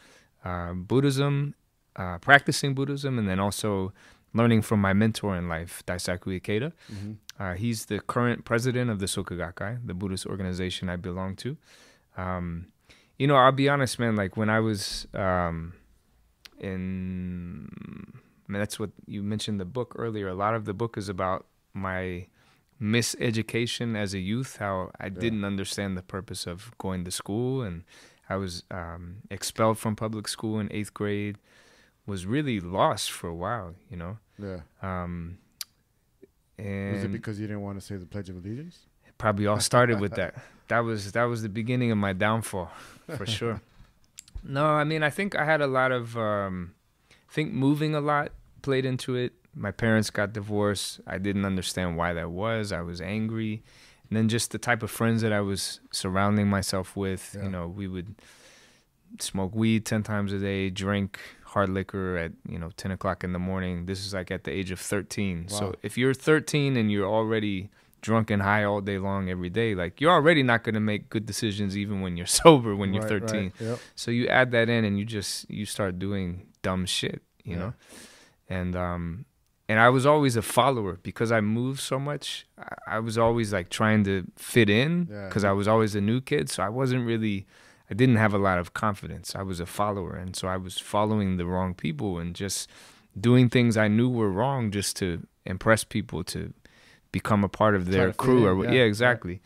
[0.45, 1.55] uh, Buddhism,
[1.97, 3.93] uh, practicing Buddhism, and then also
[4.35, 6.73] learning from my mentor in life, Daisaku Ikeda.
[6.93, 7.17] Mhm.
[7.39, 11.57] Uh, he's the current president of the Soka Gakkai, the Buddhist organization I belong to.
[12.17, 12.67] Um,
[13.19, 14.17] you know, I'll be honest, man.
[14.17, 15.75] Like when I was um,
[16.59, 17.69] in,
[18.49, 20.29] I mean, that's what you mentioned the book earlier.
[20.29, 22.27] A lot of the book is about my
[22.81, 27.85] miseducation as a youth, how I didn't understand the purpose of going to school, and
[28.29, 31.39] I was um, expelled from public school in eighth grade.
[32.05, 34.19] Was really lost for a while, you know.
[34.43, 34.61] Yeah.
[34.83, 35.39] Um,
[36.59, 38.87] and Was it because you didn't want to say the Pledge of Allegiance?
[39.19, 40.35] probably all started with that.
[40.69, 42.71] That was that was the beginning of my downfall,
[43.17, 43.61] for sure.
[44.43, 46.73] no, I mean I think I had a lot of um,
[47.11, 49.33] I think moving a lot played into it.
[49.55, 51.01] My parents got divorced.
[51.07, 52.73] I didn't understand why that was.
[52.73, 53.63] I was angry.
[54.09, 57.45] And then just the type of friends that I was surrounding myself with, Yeah.
[57.45, 58.15] you know, we would
[59.21, 61.19] smoke weed 10 times a day, drink
[61.55, 63.87] hard liquor at, you know, 10 o'clock in the morning.
[63.87, 65.47] This is like at the age of 13.
[65.51, 65.59] Wow.
[65.59, 69.75] So if you're 13 and you're already drunk and high all day long every day,
[69.75, 73.03] like you're already not going to make good decisions even when you're sober when you're
[73.03, 73.41] Right, 13.
[73.45, 73.53] right.
[73.61, 73.79] Yep.
[73.95, 77.59] So you add that in and you just you start doing dumb shit, you Yeah.
[77.59, 77.73] know.
[78.49, 79.25] And um
[79.69, 82.47] and I was always a follower because I moved so much.
[82.59, 85.29] I, I was always like trying to fit in Yeah.
[85.29, 87.47] because I was always a new kid, so I wasn't really
[87.93, 89.37] I didn't have a lot of confidence.
[89.37, 92.71] I was a follower and so I was following the wrong people and just
[93.21, 96.55] doing things I knew were wrong just to impress people to
[97.13, 99.43] become a part of their crew or yeah, yeah, exactly.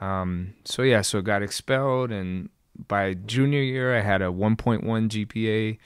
[0.00, 2.48] Um, so yeah, so I got expelled, and
[2.88, 5.78] by junior year, I had a 1.1 GPA.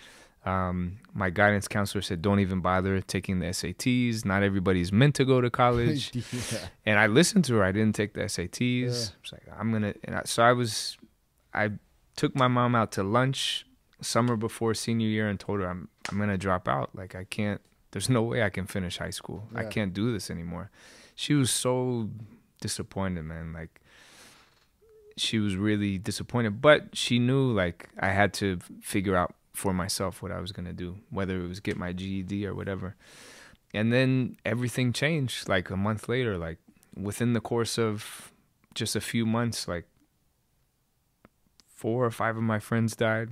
[0.48, 4.24] Um, my guidance counselor said, "Don't even bother taking the SATs.
[4.24, 6.68] Not everybody's meant to go to college." yeah.
[6.86, 7.64] and I listened to her.
[7.64, 8.60] I didn't take the SATs.
[8.60, 8.86] Yeah.
[8.86, 9.94] It's like I'm gonna.
[10.04, 10.96] And I, so I was,
[11.52, 11.72] I
[12.16, 13.66] took my mom out to lunch
[14.00, 16.90] summer before senior year and told her I'm I'm gonna drop out.
[16.94, 17.60] Like I can't.
[17.92, 19.48] There's no way I can finish high school.
[19.54, 20.70] I can't do this anymore.
[21.14, 22.10] She was so
[22.60, 23.52] disappointed, man.
[23.52, 23.80] Like
[25.16, 30.22] she was really disappointed, but she knew like I had to figure out for myself
[30.22, 32.96] what I was gonna do, whether it was get my GED or whatever.
[33.72, 36.58] And then everything changed like a month later, like
[36.94, 38.32] within the course of
[38.74, 39.86] just a few months, like
[41.76, 43.30] four or five of my friends died.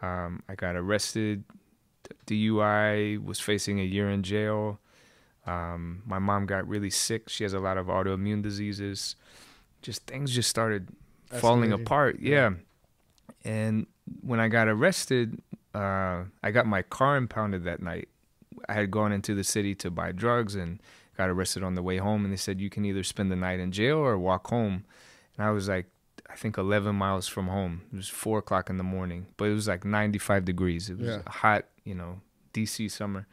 [0.00, 1.44] Um, I got arrested,
[2.26, 4.78] DUI, was facing a year in jail.
[5.46, 7.28] Um, my mom got really sick.
[7.28, 9.16] She has a lot of autoimmune diseases.
[9.82, 10.88] Just things just started
[11.30, 11.80] falling Escalating.
[11.82, 12.18] apart.
[12.20, 12.30] Yeah.
[12.32, 12.50] Yeah.
[13.44, 13.86] And
[14.22, 15.40] when I got arrested,
[15.74, 18.08] uh, I got my car impounded that night.
[18.68, 20.80] I had gone into the city to buy drugs and
[21.16, 22.24] got arrested on the way home.
[22.24, 24.84] And they said, you can either spend the night in jail or walk home.
[25.36, 25.86] And I was like,
[26.36, 27.80] I think 11 miles from home.
[27.90, 30.90] It was four o'clock in the morning, but it was like 95 degrees.
[30.90, 31.22] It was Yeah.
[31.26, 32.20] hot, you know,
[32.52, 33.26] DC summer.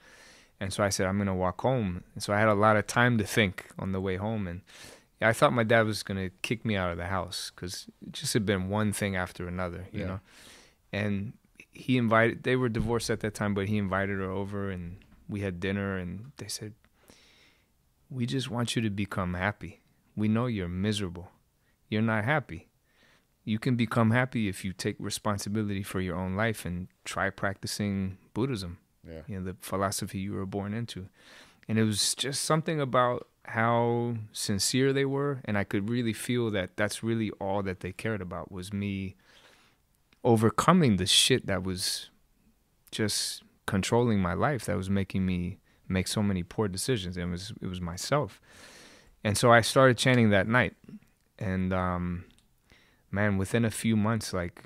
[0.61, 2.05] And so I said, I'm going to walk home.
[2.13, 4.47] And so I had a lot of time to think on the way home.
[4.47, 4.61] And
[5.21, 8.13] I thought my dad was going to kick me out of the house because it
[8.13, 10.07] just had been one thing after another, you Yeah.
[10.07, 10.19] know.
[10.93, 11.33] And
[11.71, 15.41] he invited, they were divorced at that time, but he invited her over and we
[15.41, 15.97] had dinner.
[15.97, 16.73] And they said,
[18.09, 19.81] We just want you to become happy.
[20.15, 21.31] We know you're miserable.
[21.89, 22.69] You're not happy.
[23.45, 28.17] You can become happy if you take responsibility for your own life and try practicing
[28.34, 28.77] Buddhism
[29.08, 29.21] Yeah.
[29.27, 31.08] you know, the philosophy you were born into.
[31.67, 36.49] and it was just something about how sincere they were and i could really feel
[36.51, 39.15] that that's really all that they cared about was me
[40.23, 42.10] overcoming the shit that was
[42.91, 47.32] just controlling my life that was making me make so many poor decisions and it
[47.32, 48.39] was it was myself
[49.23, 50.73] and so i started chanting that night
[51.39, 52.23] and um
[53.13, 54.63] man within a few months like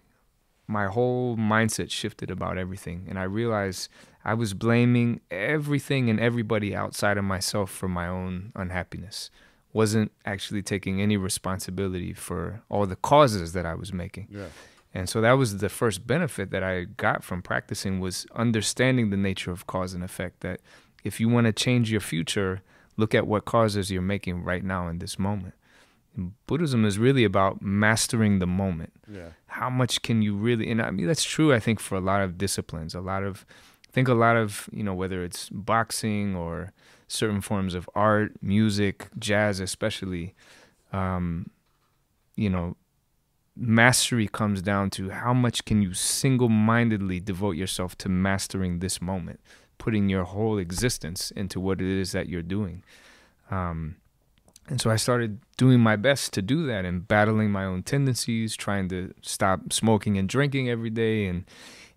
[0.68, 3.90] my whole mindset shifted about everything and i realized
[4.28, 9.32] I was blaming everything and everybody outside of myself for my own unhappiness.
[9.72, 14.28] Wasn't actually taking any responsibility for all the causes that I was making.
[14.30, 14.48] Yeah.
[14.94, 19.18] And so that was the first benefit that I got from practicing was understanding the
[19.18, 20.60] nature of cause and effect that
[21.06, 22.62] if you want to change your future,
[22.98, 25.54] look at what causes you're making right now in this moment.
[26.48, 28.94] Buddhism is really about mastering the moment.
[29.12, 29.30] Yeah.
[29.48, 32.22] How much can you really and I mean that's true I think for a lot
[32.22, 33.46] of disciplines, a lot of
[33.92, 36.74] think a lot of you know whether it's boxing or
[37.08, 40.36] certain forms of art, music, jazz, especially,
[40.92, 41.50] um,
[42.36, 42.76] you know,
[43.56, 49.40] mastery comes down to how much can you single-mindedly devote yourself to mastering this moment,
[49.78, 52.84] putting your whole existence into what it is that you're doing.
[53.50, 53.96] Um,
[54.68, 58.56] and so I started doing my best to do that and battling my own tendencies,
[58.56, 61.46] trying to stop smoking and drinking every day and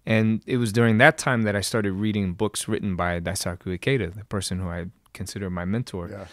[0.07, 4.15] and it was during that time that I started reading books written by Daisaku Ikeda,
[4.15, 6.09] the person who I consider my mentor.
[6.11, 6.25] Yeah.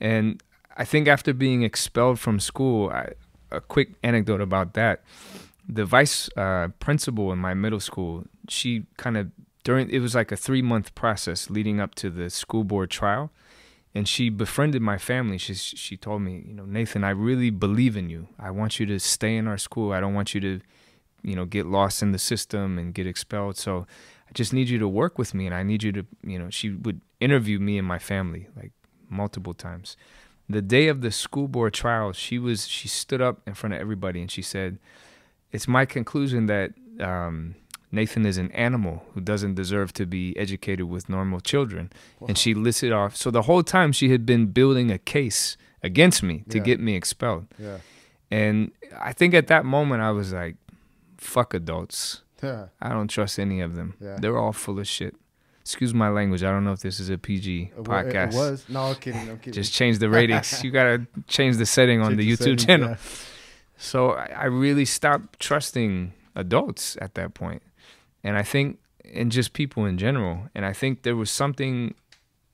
[0.00, 0.42] And
[0.76, 3.12] I think after being expelled from school, I,
[3.50, 5.02] a quick anecdote about that.
[5.68, 9.30] The vice uh, principal in my middle school, she kind of
[9.64, 13.30] during it was like a three month process leading up to the school board trial,
[13.94, 15.38] and she befriended my family.
[15.38, 18.28] She she told me, you know, Nathan, I really believe in you.
[18.38, 19.92] I want you to stay in our school.
[19.92, 20.60] I don't want you to
[21.22, 23.86] you know get lost in the system and get expelled so
[24.28, 26.50] i just need you to work with me and i need you to you know
[26.50, 28.72] she would interview me and my family like
[29.08, 29.96] multiple times
[30.48, 33.80] the day of the school board trial she was she stood up in front of
[33.80, 34.78] everybody and she said
[35.52, 37.54] it's my conclusion that um,
[37.92, 41.92] Nathan is an animal who doesn't deserve to be educated with normal children.
[42.20, 42.28] Wow.
[42.28, 43.14] And she listed off.
[43.16, 46.64] So the whole time she had been building a case against me to Yeah.
[46.64, 47.46] get me expelled.
[47.58, 47.78] Yeah.
[48.30, 50.56] And I think at that moment I was like,
[51.18, 52.22] fuck adults.
[52.42, 52.66] Yeah.
[52.80, 53.94] I don't trust any of them.
[54.00, 54.16] Yeah.
[54.20, 55.14] They're all full of shit.
[55.60, 56.42] Excuse my language.
[56.42, 58.32] I don't know if this is a PG It podcast.
[58.32, 58.64] It was.
[58.68, 59.28] No, I'm kidding.
[59.30, 59.52] I'm kidding.
[59.52, 60.64] Just change the ratings.
[60.64, 62.88] you gotta change the setting on Change the YouTube settings, channel.
[62.90, 62.96] yeah.
[63.76, 67.62] So I really stopped trusting adults at that point,
[68.24, 68.78] and I think,
[69.12, 70.48] and just people in general.
[70.54, 71.94] And I think there was something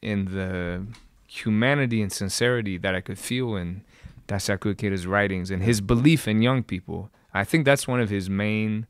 [0.00, 0.87] in the
[1.26, 3.83] humanity and sincerity that I could feel in
[4.28, 7.11] Daisaku Ikeda's writings and his belief in young people.
[7.35, 8.87] I think that's one of his main.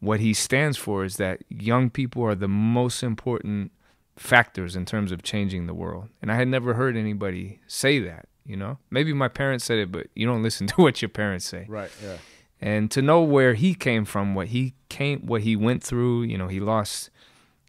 [0.00, 3.72] What he stands for is that young people are the most important
[4.16, 6.08] factors in terms of changing the world.
[6.20, 8.78] And I had never heard anybody say that, you know?
[8.90, 11.66] Maybe my parents said it, but you don't listen to what your parents say.
[11.68, 11.90] Right.
[12.02, 12.16] Yeah.
[12.60, 16.38] And to know where he came from, what he came what he went through, you
[16.38, 17.10] know, he lost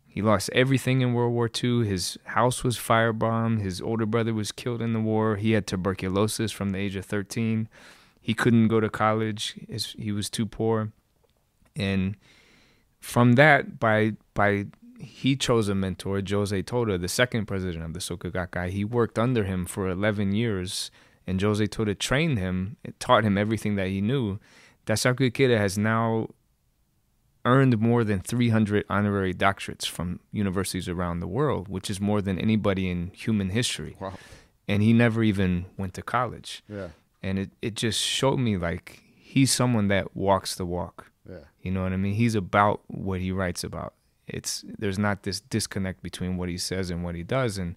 [0.08, 1.86] he lost everything in World War II.
[1.86, 3.60] His house was firebombed.
[3.60, 5.36] His older brother was killed in the war.
[5.36, 7.68] He had tuberculosis from the age of 13.
[8.22, 9.56] He couldn't go to college.
[9.98, 10.94] He was too poor.
[11.76, 12.16] And
[13.02, 14.68] from that, by by
[15.00, 18.70] he chose a mentor, Josei Toda, the second president of the Soka.
[18.70, 20.90] He worked under him for 11 years,
[21.28, 24.40] and Josei Toda trained him, taught him everything that he knew.
[24.86, 26.30] Daisaku Ikeda has now
[27.46, 32.40] earned more than 300 honorary doctorates from universities around the world, which is more than
[32.40, 33.96] anybody in human history.
[34.00, 34.14] Wow.
[34.68, 36.64] And he never even went to college.
[36.68, 36.90] Yeah.
[37.22, 41.12] And it, it just showed me like he's someone that walks the walk.
[41.30, 41.40] Yeah.
[41.62, 42.16] You know what I mean?
[42.16, 43.94] He's about what he writes about.
[44.28, 47.60] It's there's not this disconnect between what he says and what he does.
[47.60, 47.76] And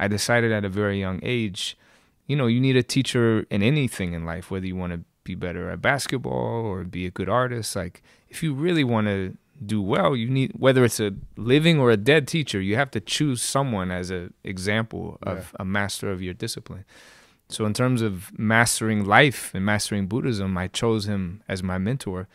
[0.00, 1.78] I decided at a very young age,
[2.26, 5.34] you know, you need a teacher in anything in life, whether you want to be
[5.34, 7.74] better at basketball or be a good artist.
[7.74, 11.90] Like if you really want to do well, you need whether it's a living or
[11.90, 16.22] a dead teacher, you have to choose someone as an example of a master of
[16.22, 16.84] your discipline.
[17.48, 22.26] So in terms of mastering life and mastering Buddhism, I chose him as my mentor.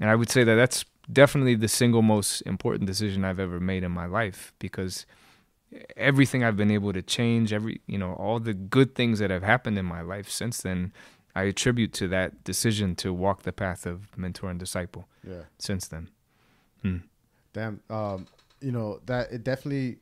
[0.00, 3.84] And I would say that that's definitely the single most important decision I've ever made
[3.84, 5.06] in my life because
[5.96, 9.42] everything I've been able to change, every, you know, all the good things that have
[9.42, 10.92] happened in my life since then,
[11.34, 15.42] I attribute to that decision to walk the path of mentor and disciple Yeah.
[15.58, 16.10] since then.
[17.52, 17.80] Damn.
[17.88, 18.26] Um,
[18.60, 19.98] you know that it definitely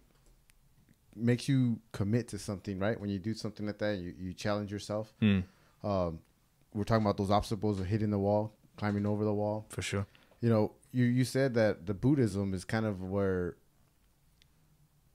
[1.14, 2.98] makes you commit to something, right?
[3.00, 5.12] When you do something like that, you, you challenge yourself.
[5.20, 5.44] Mm,
[5.84, 6.20] Um,
[6.72, 9.66] we're talking about those obstacles of hitting the wall, climbing over the wall.
[9.68, 10.06] for sure.
[10.40, 13.56] You know, you you said that the Buddhism is kind of where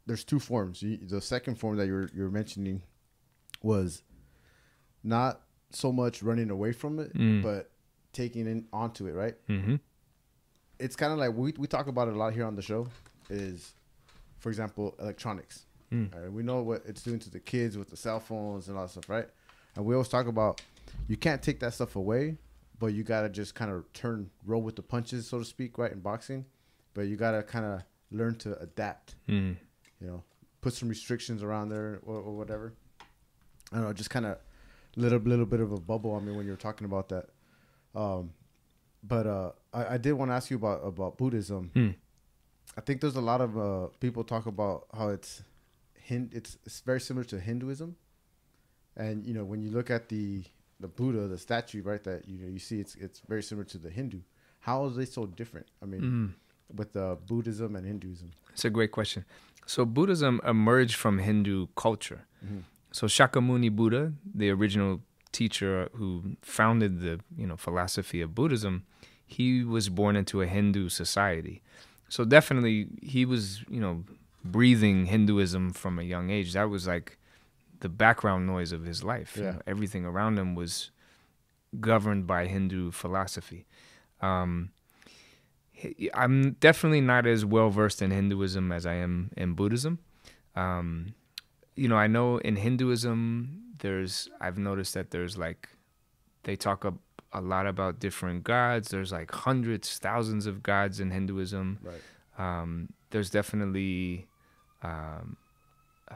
[0.06, 0.82] there's two forms.
[0.84, 2.84] You, the second form that you're you're mentioning
[3.64, 4.04] was
[5.04, 7.42] not so much running away from it, Mm.
[7.44, 7.72] but
[8.14, 9.36] taking in onto it, right?
[9.48, 9.76] Mm-hmm.
[10.80, 12.88] It's kind of like we we talk about it a lot here on the show.
[13.30, 13.74] Is,
[14.40, 15.66] for example, electronics.
[15.92, 16.14] Mm.
[16.14, 18.84] Right, we know what it's doing to the kids with the cell phones and all
[18.86, 19.28] that stuff, right?
[19.76, 20.62] And we always talk about
[21.08, 22.38] you can't take that stuff away,
[22.80, 25.92] but you gotta just kind of turn roll with the punches, so to speak, right?
[25.92, 26.46] In boxing,
[26.94, 29.16] but you gotta kind of learn to adapt.
[29.30, 29.56] Mm.
[30.02, 30.24] You know,
[30.62, 32.74] put some restrictions around there or, or whatever.
[33.72, 34.38] I don't know, just kind of
[34.98, 37.26] little little bit of a bubble on me when you were talking about that.
[37.96, 38.32] Um,
[39.04, 41.72] but uh, I, I did want to ask you about about Buddhism.
[41.74, 41.92] Hmm.
[42.78, 45.44] I think there's a lot of uh, people talk about how it's
[46.10, 47.96] Hind, it's it's very similar to Hinduism,
[48.96, 50.44] and you know when you look at the
[50.80, 52.04] the Buddha, the statue, right?
[52.04, 54.20] That you know you see it's it's very similar to the Hindu.
[54.60, 55.68] How are they so different?
[55.82, 56.34] I mean, Mm.
[56.78, 58.32] with uh, Buddhism and Hinduism.
[58.54, 59.24] It's a great question.
[59.66, 62.22] So Buddhism emerged from Hindu culture.
[62.46, 62.64] Mhm.
[62.98, 68.88] So Shakyamuni Buddha, the original teacher who founded the you know philosophy of Buddhism,
[69.24, 71.62] he was born into a Hindu society.
[72.10, 74.04] So definitely he was you know
[74.44, 76.54] breathing Hinduism from a young age.
[76.54, 77.20] That was like
[77.82, 79.38] the background noise of his life.
[79.38, 80.90] You know, everything around him was
[81.80, 83.68] governed by Hindu philosophy.
[84.24, 84.72] Um,
[86.16, 90.00] I'm definitely not as well versed in Hinduism as I am in Buddhism.
[90.56, 91.14] Um,
[91.78, 95.70] you know, I know in Hinduism, there's I've noticed that there's like
[96.44, 96.94] they talk a,
[97.32, 98.90] a lot about different gods.
[98.90, 101.80] There's like hundreds, thousands of gods in Hinduism.
[101.82, 102.02] Right.
[102.38, 104.28] Um, there's definitely,
[104.84, 105.38] um,
[106.10, 106.16] uh,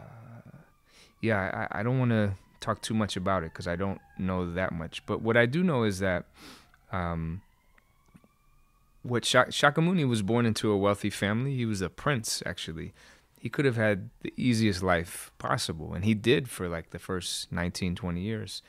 [1.21, 4.51] yeah, I, I don't want to talk too much about it because I don't know
[4.53, 5.05] that much.
[5.05, 6.25] But what I do know is that
[6.91, 7.41] um,
[9.03, 11.55] what Shak- Shakyamuni was born into a wealthy family.
[11.55, 12.93] He was a prince, actually.
[13.41, 17.51] He could have had the easiest life possible, and he did for like the first
[17.51, 18.61] 19, 20 years.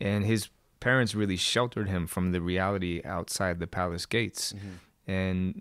[0.00, 4.54] And his parents really sheltered him from the reality outside the palace gates.
[5.08, 5.60] And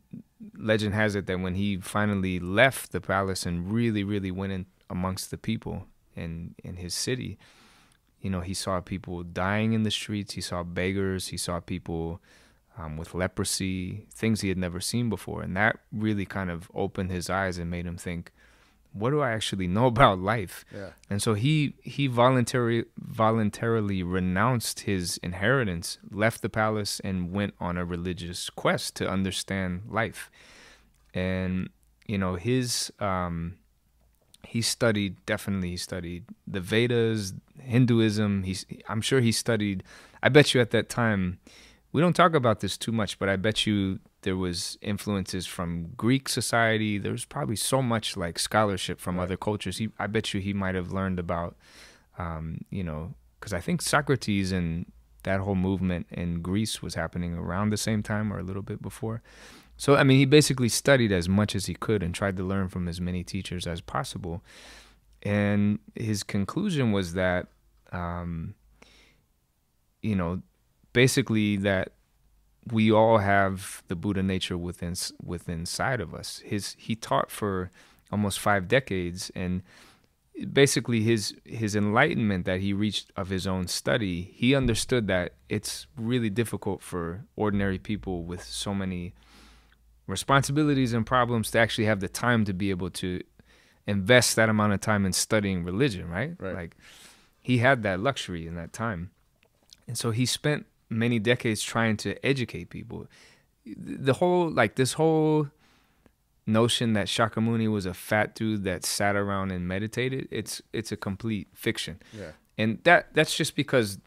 [0.56, 4.68] legend has it that when he finally left the palace and really, really went in
[4.92, 7.40] amongst the people in in his city,
[8.22, 10.36] you know, he saw people dying in the streets.
[10.36, 11.30] He saw beggars.
[11.30, 12.22] He saw people
[12.78, 17.12] um, with leprosy, things he had never seen before, and that really kind of opened
[17.12, 18.32] his eyes and made him think,
[18.96, 20.90] "What do I actually know about life?" Yeah.
[21.10, 27.78] And so he he voluntarily voluntarily renounced his inheritance, left the palace, and went on
[27.78, 30.32] a religious quest to understand life.
[31.14, 31.70] And
[32.08, 33.58] you know his um,
[34.48, 38.44] he studied definitely he studied the Vedas, Hinduism.
[38.44, 39.84] He's I'm sure he studied.
[40.24, 41.40] I bet you at that time
[41.92, 45.92] we don't talk about this too much, but I bet you there was influences from
[45.96, 46.98] Greek society.
[46.98, 49.24] There was probably so much like scholarship from Right.
[49.24, 49.78] other cultures.
[49.78, 51.56] He, I bet you he might have learned about,
[52.18, 54.92] um, you know, because I think Socrates and
[55.24, 58.82] that whole movement in Greece was happening around the same time or a little bit
[58.82, 59.22] before.
[59.78, 62.68] So I mean, he basically studied as much as he could and tried to learn
[62.70, 64.44] from as many teachers as possible.
[65.22, 67.48] And his conclusion was that,
[67.92, 68.56] um,
[70.02, 70.42] you know,
[70.94, 71.92] basically that
[72.72, 76.40] we all have the Buddha nature within within inside of us.
[76.44, 77.72] His he taught for
[78.12, 79.62] almost five decades, and
[80.52, 85.88] basically his his enlightenment that he reached of his own study, he understood that it's
[85.98, 89.14] really difficult for ordinary people with so many
[90.08, 93.22] responsibilities and problems to actually have the time to be able to
[93.88, 96.36] invest that amount of time in studying religion, right?
[96.40, 96.56] Right.
[96.56, 96.78] Like
[97.42, 99.12] he had that luxury in that time.
[99.88, 103.08] And so he spent many decades trying to educate people.
[103.66, 105.48] The whole like this whole
[106.48, 110.98] notion that Shakyamuni was a fat dude that sat around and meditated, it's it's a
[110.98, 112.02] complete fiction.
[112.14, 112.32] Yeah.
[112.58, 114.00] And that that's just because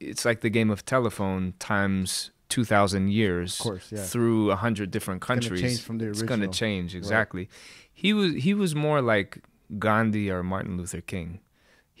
[0.00, 4.02] it's like the game of telephone times 2000 years course, yeah.
[4.02, 5.60] through a hundred different gonna countries.
[5.60, 7.48] change from the It's going to change exactly.
[7.92, 9.42] He was he was more like
[9.78, 11.40] Gandhi or Martin Luther King.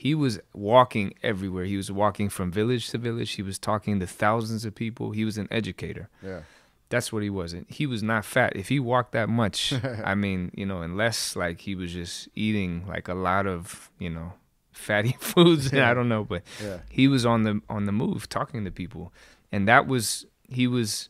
[0.04, 1.64] He was walking everywhere.
[1.64, 3.32] He was walking from village to village.
[3.32, 5.10] He was talking to thousands of people.
[5.10, 6.08] He was an educator.
[6.22, 6.42] Yeah.
[6.88, 7.52] That's what he was.
[7.52, 8.54] And he was not fat.
[8.54, 9.74] If he walked that much,
[10.04, 14.08] I mean, you know, unless like he was just eating like a lot of, you
[14.08, 14.34] know,
[14.72, 15.72] fatty foods.
[15.72, 15.90] Yeah.
[15.90, 16.78] I don't know, but Yeah.
[16.88, 19.12] he was on the on the move talking to people.
[19.50, 21.08] And that was he was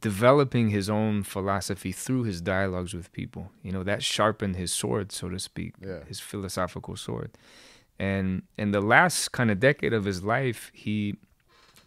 [0.00, 3.52] developing his own philosophy through his dialogues with people.
[3.62, 6.04] You know, that sharpened his sword, so to speak, Yeah.
[6.06, 7.30] his philosophical sword.
[7.98, 11.16] And in the last kind of decade of his life, he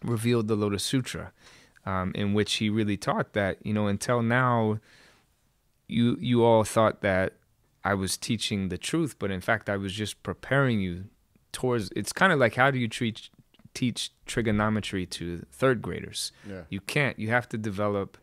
[0.02, 1.32] revealed the Lotus Sutra,
[1.84, 4.78] um, in which he really taught that, you know, until now,
[5.86, 7.34] you you all thought that
[7.84, 11.04] I was teaching the truth, but in fact, I was just preparing you
[11.52, 11.90] towards.
[11.96, 13.30] It's kind of like how do you treat
[13.74, 16.32] teach trigonometry to third graders?
[16.48, 16.62] Yeah.
[16.68, 17.18] You can't.
[17.18, 18.18] You have to develop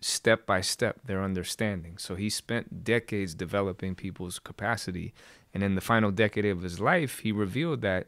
[0.00, 1.98] step by step their understanding.
[1.98, 5.12] So he spent decades developing people's capacity,
[5.54, 8.06] and in the final decade of his life, he revealed that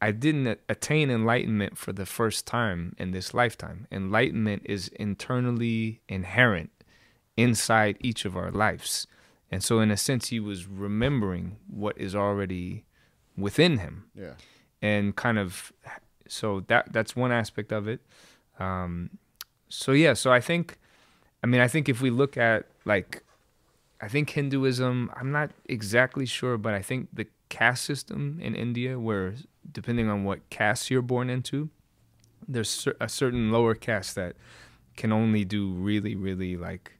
[0.00, 3.86] I didn't attain enlightenment for the first time in this lifetime.
[3.90, 6.70] Enlightenment is internally inherent
[7.36, 9.06] inside each of our lives.
[9.50, 12.84] And so, in a sense, he was remembering what is already
[13.36, 14.04] within him.
[14.14, 14.34] Yeah.
[14.80, 15.72] And kind of,
[16.28, 18.00] so that that's one aspect of it.
[18.60, 19.10] Um,
[19.68, 20.78] so yeah, so I think,
[21.42, 23.22] I mean, I think if we look at like,
[24.00, 28.98] I think Hinduism, I'm not exactly sure, but I think the caste system in India,
[28.98, 29.34] where
[29.72, 31.70] depending on what caste you're born into,
[32.46, 34.36] there's a certain lower caste that
[34.96, 36.92] can only do really, really like,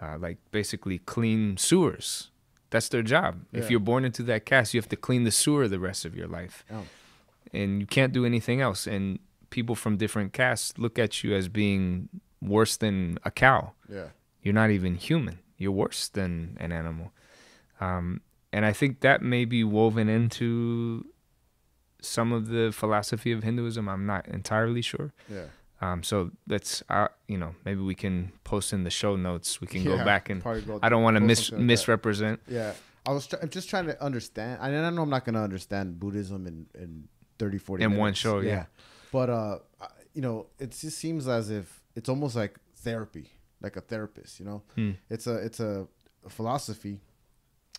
[0.00, 2.30] uh, like basically clean sewers.
[2.70, 3.44] That's their job.
[3.52, 3.60] Yeah.
[3.60, 6.14] If you're born into that caste, you have to clean the sewer the rest of
[6.14, 6.84] your life, Oh.
[7.52, 8.86] and you can't do anything else.
[8.86, 9.18] And
[9.50, 12.08] people from different castes look at you as being
[12.40, 14.08] worse than a cow Yeah.
[14.42, 15.38] you're not even human.
[15.58, 17.12] You're worse than an animal.
[17.80, 21.04] Um, and I think that may be woven into
[22.00, 23.88] some of the philosophy of Hinduism.
[23.88, 25.12] I'm not entirely sure.
[25.30, 25.44] Yeah.
[25.80, 29.60] Um, so let's, uh, you know, maybe we can post in the show notes.
[29.60, 31.64] We can go back and go I don't want to mis- like that.
[31.64, 32.40] misrepresent.
[32.48, 32.72] Yeah.
[33.06, 34.58] I was I'm just trying to understand.
[34.60, 38.12] I, I know I'm not going to understand Buddhism in, in 30, 40 In one
[38.12, 38.66] show, yeah.
[39.12, 39.58] But, uh,
[40.14, 43.30] you know, it just seems as if it's almost like therapy,
[43.60, 44.62] like a therapist, you know?
[44.74, 44.92] Hmm.
[45.10, 45.86] It's a, it's a
[46.28, 47.00] philosophy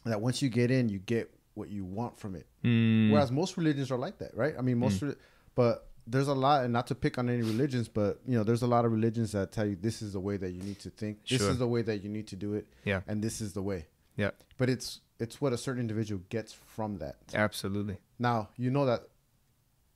[0.06, 2.48] that once you get in, you get what you want from it.
[2.64, 4.54] Mm, Whereas most religions are like that, right?
[4.58, 5.16] I mean, most, re-
[5.56, 8.62] but there's a lot, and not to pick on any religions, but you know, there's
[8.62, 10.90] a lot of religions that tell you this is the way that you need to
[10.90, 11.52] think, this Sure.
[11.52, 13.88] is the way that you need to do it, yeah, and this is the way.
[14.16, 17.18] yeah, But it's it's what a certain individual gets from that.
[17.34, 17.98] absolutely.
[18.18, 19.02] Now you know that,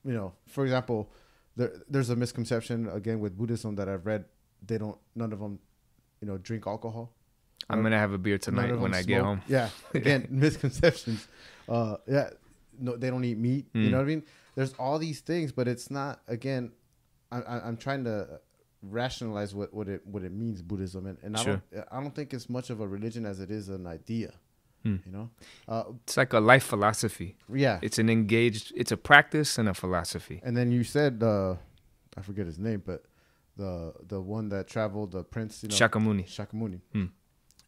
[0.04, 1.10] you know, for example,
[1.56, 4.26] there there's a misconception again with Buddhism that I've read.
[4.66, 5.60] They don't, none of them,
[6.24, 7.12] you know, drink alcohol.
[7.70, 9.42] I'm gonna have a beer tonight when I get home.
[9.48, 11.28] Yeah, again, misconceptions.
[11.68, 12.30] Uh, yeah,
[12.80, 13.66] no, they don't eat meat.
[13.74, 13.92] You Mm.
[13.92, 14.24] know what I mean?
[14.56, 16.22] There's all these things, but it's not.
[16.28, 16.72] Again,
[17.32, 18.40] I, I, I'm trying to
[18.82, 21.62] rationalize what, what it what it means Buddhism, and, and I Sure.
[21.74, 24.32] don't I don't think it's much of a religion as it is an idea.
[24.84, 24.98] Hmm.
[25.06, 25.30] You know,
[25.68, 27.36] uh, It's like a life philosophy.
[27.54, 27.80] yeah.
[27.82, 28.74] It's an engaged.
[28.76, 30.42] It's a practice and a philosophy.
[30.44, 31.56] And then you said uh,
[32.18, 33.04] I forget his name, but
[33.58, 36.26] the the one that traveled, the prince, you know, Shakyamuni.
[36.28, 36.82] Shakyamuni.
[36.92, 37.06] Hmm.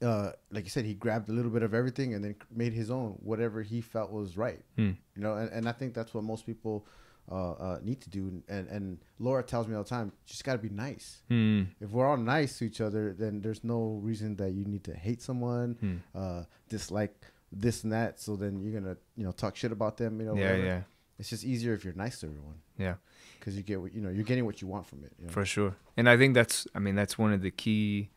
[0.02, 2.92] Uh, like you said, he grabbed a little bit of everything and then made his
[2.92, 4.62] own, whatever he felt was right.
[4.76, 4.92] Hmm.
[5.16, 6.86] You know, and, and I think that's what most people
[7.32, 8.42] uh, uh, need to do.
[8.50, 11.22] And and Laura tells me all the time, just got to be nice.
[11.30, 11.64] Hmm.
[11.80, 14.94] If we're all nice to each other, then there's no reason that you need to
[14.94, 17.16] hate someone, uh, dislike
[17.52, 18.20] this and that.
[18.20, 20.20] So then you're gonna, you know, talk shit about them.
[20.20, 20.66] You know, Yeah, whatever.
[20.66, 20.82] yeah,
[21.20, 22.96] It's just easier if you're nice to everyone yeah.
[23.40, 24.10] Because you get what you know.
[24.10, 25.14] You're getting what you want from it.
[25.20, 25.32] You know?
[25.32, 28.10] for sure and i think that's i mean that's one of the key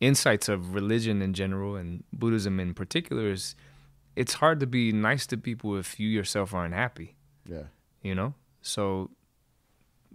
[0.00, 3.54] insights of religion in general and buddhism in particular is
[4.16, 7.64] it's hard to be nice to people if you yourself aren't happy yeah,
[8.02, 9.10] you know so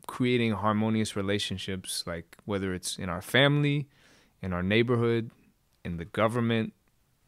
[0.08, 3.88] creating harmonious relationships like whether it's in our family
[4.41, 5.32] in our neighborhood
[5.84, 6.74] in the government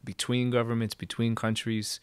[0.04, 2.00] between governments between countries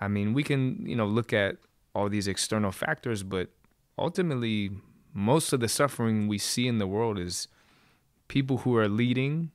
[0.00, 1.56] i mean we can you know look at
[1.94, 3.50] all these external factors but
[4.00, 4.70] ultimately
[5.14, 7.46] most of the suffering we see in the world is
[8.28, 9.50] people who are leading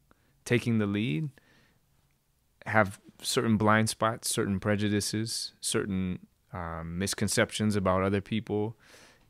[0.45, 1.29] taking the lead
[2.65, 6.19] have certain blind spots certain prejudices certain
[6.53, 8.75] um, misconceptions about other people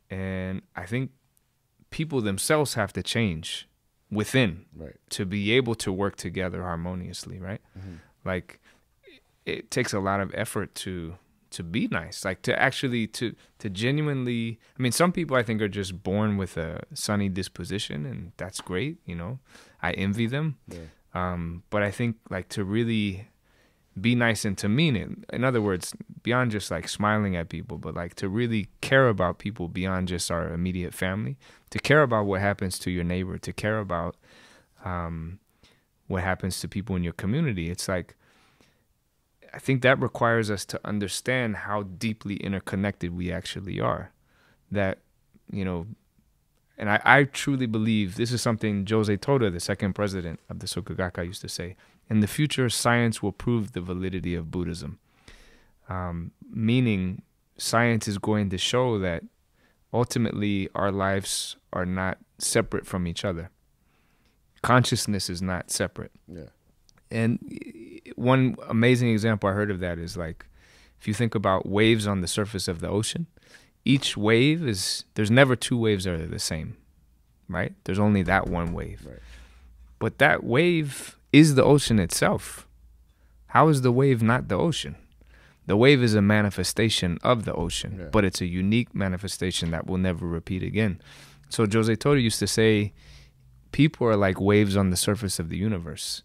[0.10, 1.12] and i think
[1.92, 3.68] people themselves have to change
[4.12, 4.98] within right.
[5.10, 8.00] to be able to work together harmoniously right Mhm.
[8.24, 8.60] like
[9.46, 11.16] it takes a lot of effort to
[11.58, 13.26] to be nice like to actually to
[13.62, 18.06] to genuinely i mean some people i think are just born with a sunny disposition
[18.06, 19.40] and that's great you know
[19.88, 20.88] i envy them Yeah.
[21.22, 23.28] um but i think like to really
[24.08, 25.94] be nice and to mean it in other words
[26.28, 30.30] beyond just like smiling at people but like to really care about people beyond just
[30.30, 31.38] our immediate family
[31.70, 34.14] to care about what happens to your neighbor to care about
[34.84, 35.40] um
[36.08, 38.16] what happens to people in your community it's like
[39.56, 44.12] I think that requires us to understand how deeply interconnected we actually are.
[44.70, 45.00] That,
[45.50, 45.88] you know,
[46.78, 50.68] and I, I truly believe this is something Josei Toda, the second president of the
[50.68, 51.78] Soka Gakkai, used to say.
[52.10, 55.00] In the future, science will prove the validity of Buddhism.
[55.88, 57.22] Um, meaning,
[57.58, 59.24] science is going to show that
[59.94, 63.52] ultimately our lives are not separate from each other.
[64.62, 66.50] Consciousness is not separate Yeah.
[67.12, 67.40] and
[68.16, 70.46] one amazing example I heard of that is like
[71.00, 73.28] if you think about waves on the surface of the ocean,
[73.84, 76.78] each wave is there's never two waves that are the same,
[77.50, 77.74] right?
[77.84, 79.04] There's only that one wave.
[79.06, 79.20] Right.
[80.00, 82.68] But that wave is the ocean itself.
[83.48, 84.96] How is the wave not the ocean?
[85.68, 88.06] The wave is a manifestation of the ocean, Yeah.
[88.12, 91.02] but it's a unique manifestation that will never repeat again.
[91.50, 92.94] So Josei Toda used to say,
[93.72, 96.22] people are like waves on the surface of the universe.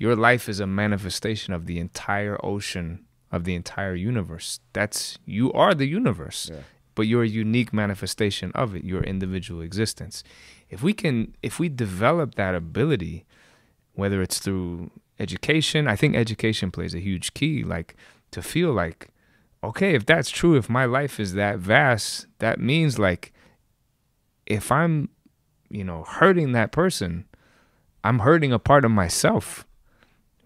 [0.00, 4.58] Your life is a manifestation of the entire ocean of the entire universe.
[4.72, 6.62] That's you are the universe Yeah.
[6.96, 10.24] but you're a unique manifestation of it, your individual existence.
[10.70, 13.26] If we can, if we develop that ability,
[14.00, 17.62] whether it's through education, I think education plays a huge key.
[17.62, 17.94] Like
[18.32, 19.08] to feel like,
[19.62, 23.32] okay, if that's true, if my life is that vast, that means like,
[24.46, 25.10] if I'm,
[25.68, 27.26] you know, hurting that person,
[28.02, 29.64] I'm hurting a part of myself,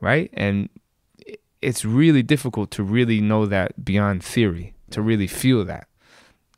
[0.04, 0.28] right?
[0.34, 0.68] And
[1.62, 5.86] it's really difficult to really know that beyond theory, to really feel that.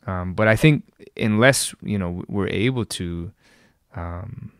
[0.06, 0.82] Um, but I think
[1.16, 3.32] unless you know we're able to
[3.94, 4.52] um,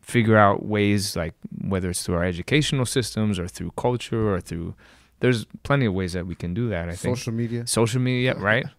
[0.00, 1.34] figure out ways, like
[1.72, 4.74] whether it's through our educational systems or through culture or through,
[5.20, 6.88] there's plenty of ways that we can do that.
[6.88, 7.66] I think Social media.
[7.66, 8.66] social media, right?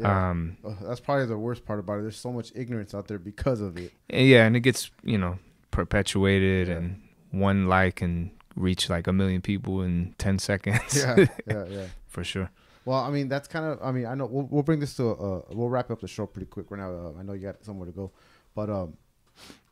[0.00, 0.30] Yeah.
[0.30, 0.56] Um,
[0.86, 2.02] that's probably the worst part about it.
[2.02, 3.90] There's so much ignorance out there because of it.
[4.08, 5.40] and yeah, and it gets you know
[5.72, 6.74] perpetuated, Yeah.
[6.76, 7.02] and
[7.32, 10.96] one like can reach like a million people in ten seconds.
[10.96, 11.86] Yeah, yeah, yeah.
[12.08, 12.50] for sure.
[12.84, 13.78] Well, I mean, that's kind of.
[13.82, 15.10] I mean, I know we'll, we'll bring this to.
[15.10, 16.90] Uh, we'll wrap up the show pretty quick right now.
[16.90, 18.10] Uh, I know you got somewhere to go,
[18.54, 18.94] but um,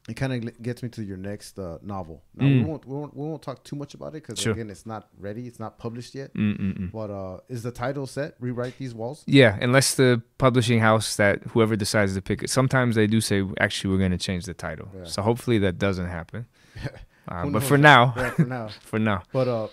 [0.08, 2.22] it kind of gets me to your next uh, novel.
[2.34, 2.66] Now we Mm.
[2.66, 4.52] won't we won't, we won't talk too much about it because Sure.
[4.52, 5.46] again, it's not ready.
[5.46, 6.32] It's not published yet.
[6.34, 6.92] Mm-mm-mm.
[6.92, 8.34] But uh, is the title set?
[8.38, 9.24] Rewrite these walls.
[9.26, 12.50] Yeah, unless the publishing house that whoever decides to pick it.
[12.50, 14.88] Sometimes they do say, actually, we're going to change the title.
[14.94, 15.04] Yeah.
[15.04, 16.46] So hopefully that doesn't happen.
[17.28, 17.68] Uh, but knows?
[17.68, 18.68] for now, Yeah, for now.
[18.90, 19.68] for now, But uh,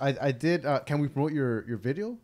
[0.00, 0.64] I I did.
[0.66, 2.18] Uh, can we promote your your video?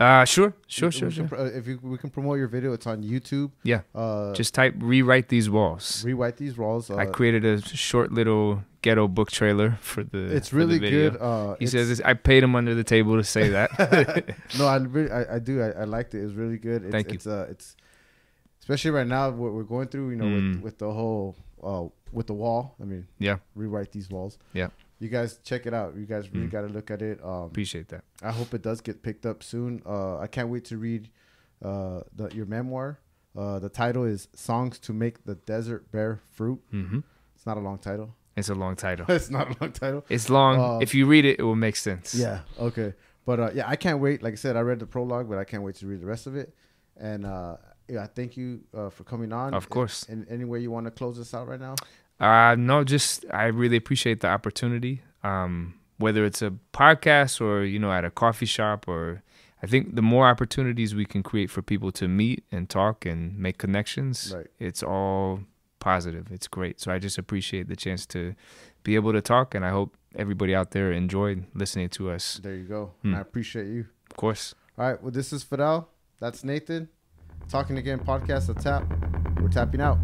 [0.00, 1.26] uh, sure, sure, sure, sure.
[1.26, 3.50] pro- uh, if you, we can promote your video, it's on YouTube.
[3.64, 6.04] Yeah, Uh, just type rewrite these walls.
[6.04, 6.88] rewrite these walls.
[6.90, 10.18] Uh, I created a short little ghetto book trailer for the.
[10.36, 11.10] it's the really video.
[11.10, 11.20] good.
[11.20, 13.68] Uh, He says it's, I paid him under the table to say that.
[14.58, 15.60] no, I really, I, I do.
[15.60, 16.22] I, I liked it.
[16.24, 16.84] It's really good.
[16.84, 17.14] It's, Thank you.
[17.18, 17.74] It's uh, it's
[18.60, 20.10] especially right now what we're going through.
[20.10, 20.54] You know, Mm.
[20.54, 22.74] with, with the whole uh, with the wall.
[22.80, 24.38] I mean, yeah, rewrite these walls.
[24.52, 24.68] Yeah.
[25.00, 25.94] You guys check it out.
[25.96, 26.50] You guys really Mm.
[26.50, 27.22] got to look at it.
[27.22, 28.02] Um, appreciate that.
[28.20, 29.80] I hope it does get picked up soon.
[29.86, 31.08] Uh, I can't wait to read
[31.64, 32.98] uh, the, your memoir.
[33.36, 37.00] Uh, the title is "Songs to Make the Desert Bear Fruit." hmm
[37.36, 38.14] It's not a long title.
[38.36, 39.06] It's a long title.
[39.14, 40.04] it's not a long title.
[40.08, 40.60] It's long.
[40.60, 42.14] Uh, if you read it, it will make sense.
[42.14, 42.40] Yeah.
[42.58, 42.94] Okay.
[43.24, 44.22] But uh, yeah, I can't wait.
[44.22, 46.26] Like I said, I read the prologue, but I can't wait to read the rest
[46.26, 46.54] of it.
[46.96, 47.24] And
[47.88, 49.54] yeah, thank you uh, for coming on.
[49.54, 50.04] Of course.
[50.04, 51.74] In, any way you want to close this out right now?
[52.20, 55.02] Uh, no, just I really appreciate the opportunity.
[55.22, 59.22] Um, whether it's a podcast or you know at a coffee shop or
[59.62, 63.36] I think the more opportunities we can create for people to meet and talk and
[63.38, 64.46] make connections, Right.
[64.60, 65.40] it's all
[65.80, 66.28] positive.
[66.30, 66.80] It's great.
[66.80, 68.34] So I just appreciate the chance to
[68.84, 72.40] be able to talk, and I hope everybody out there enjoyed listening to us.
[72.42, 72.92] There you go.
[73.02, 73.86] And I appreciate you.
[74.10, 74.54] Of course.
[74.78, 75.02] All right.
[75.02, 75.88] Well, this is Fidel.
[76.20, 76.88] That's Nathan.
[77.46, 78.46] Talking again podcast.
[78.46, 78.84] The tap.
[79.40, 79.98] We're tapping out.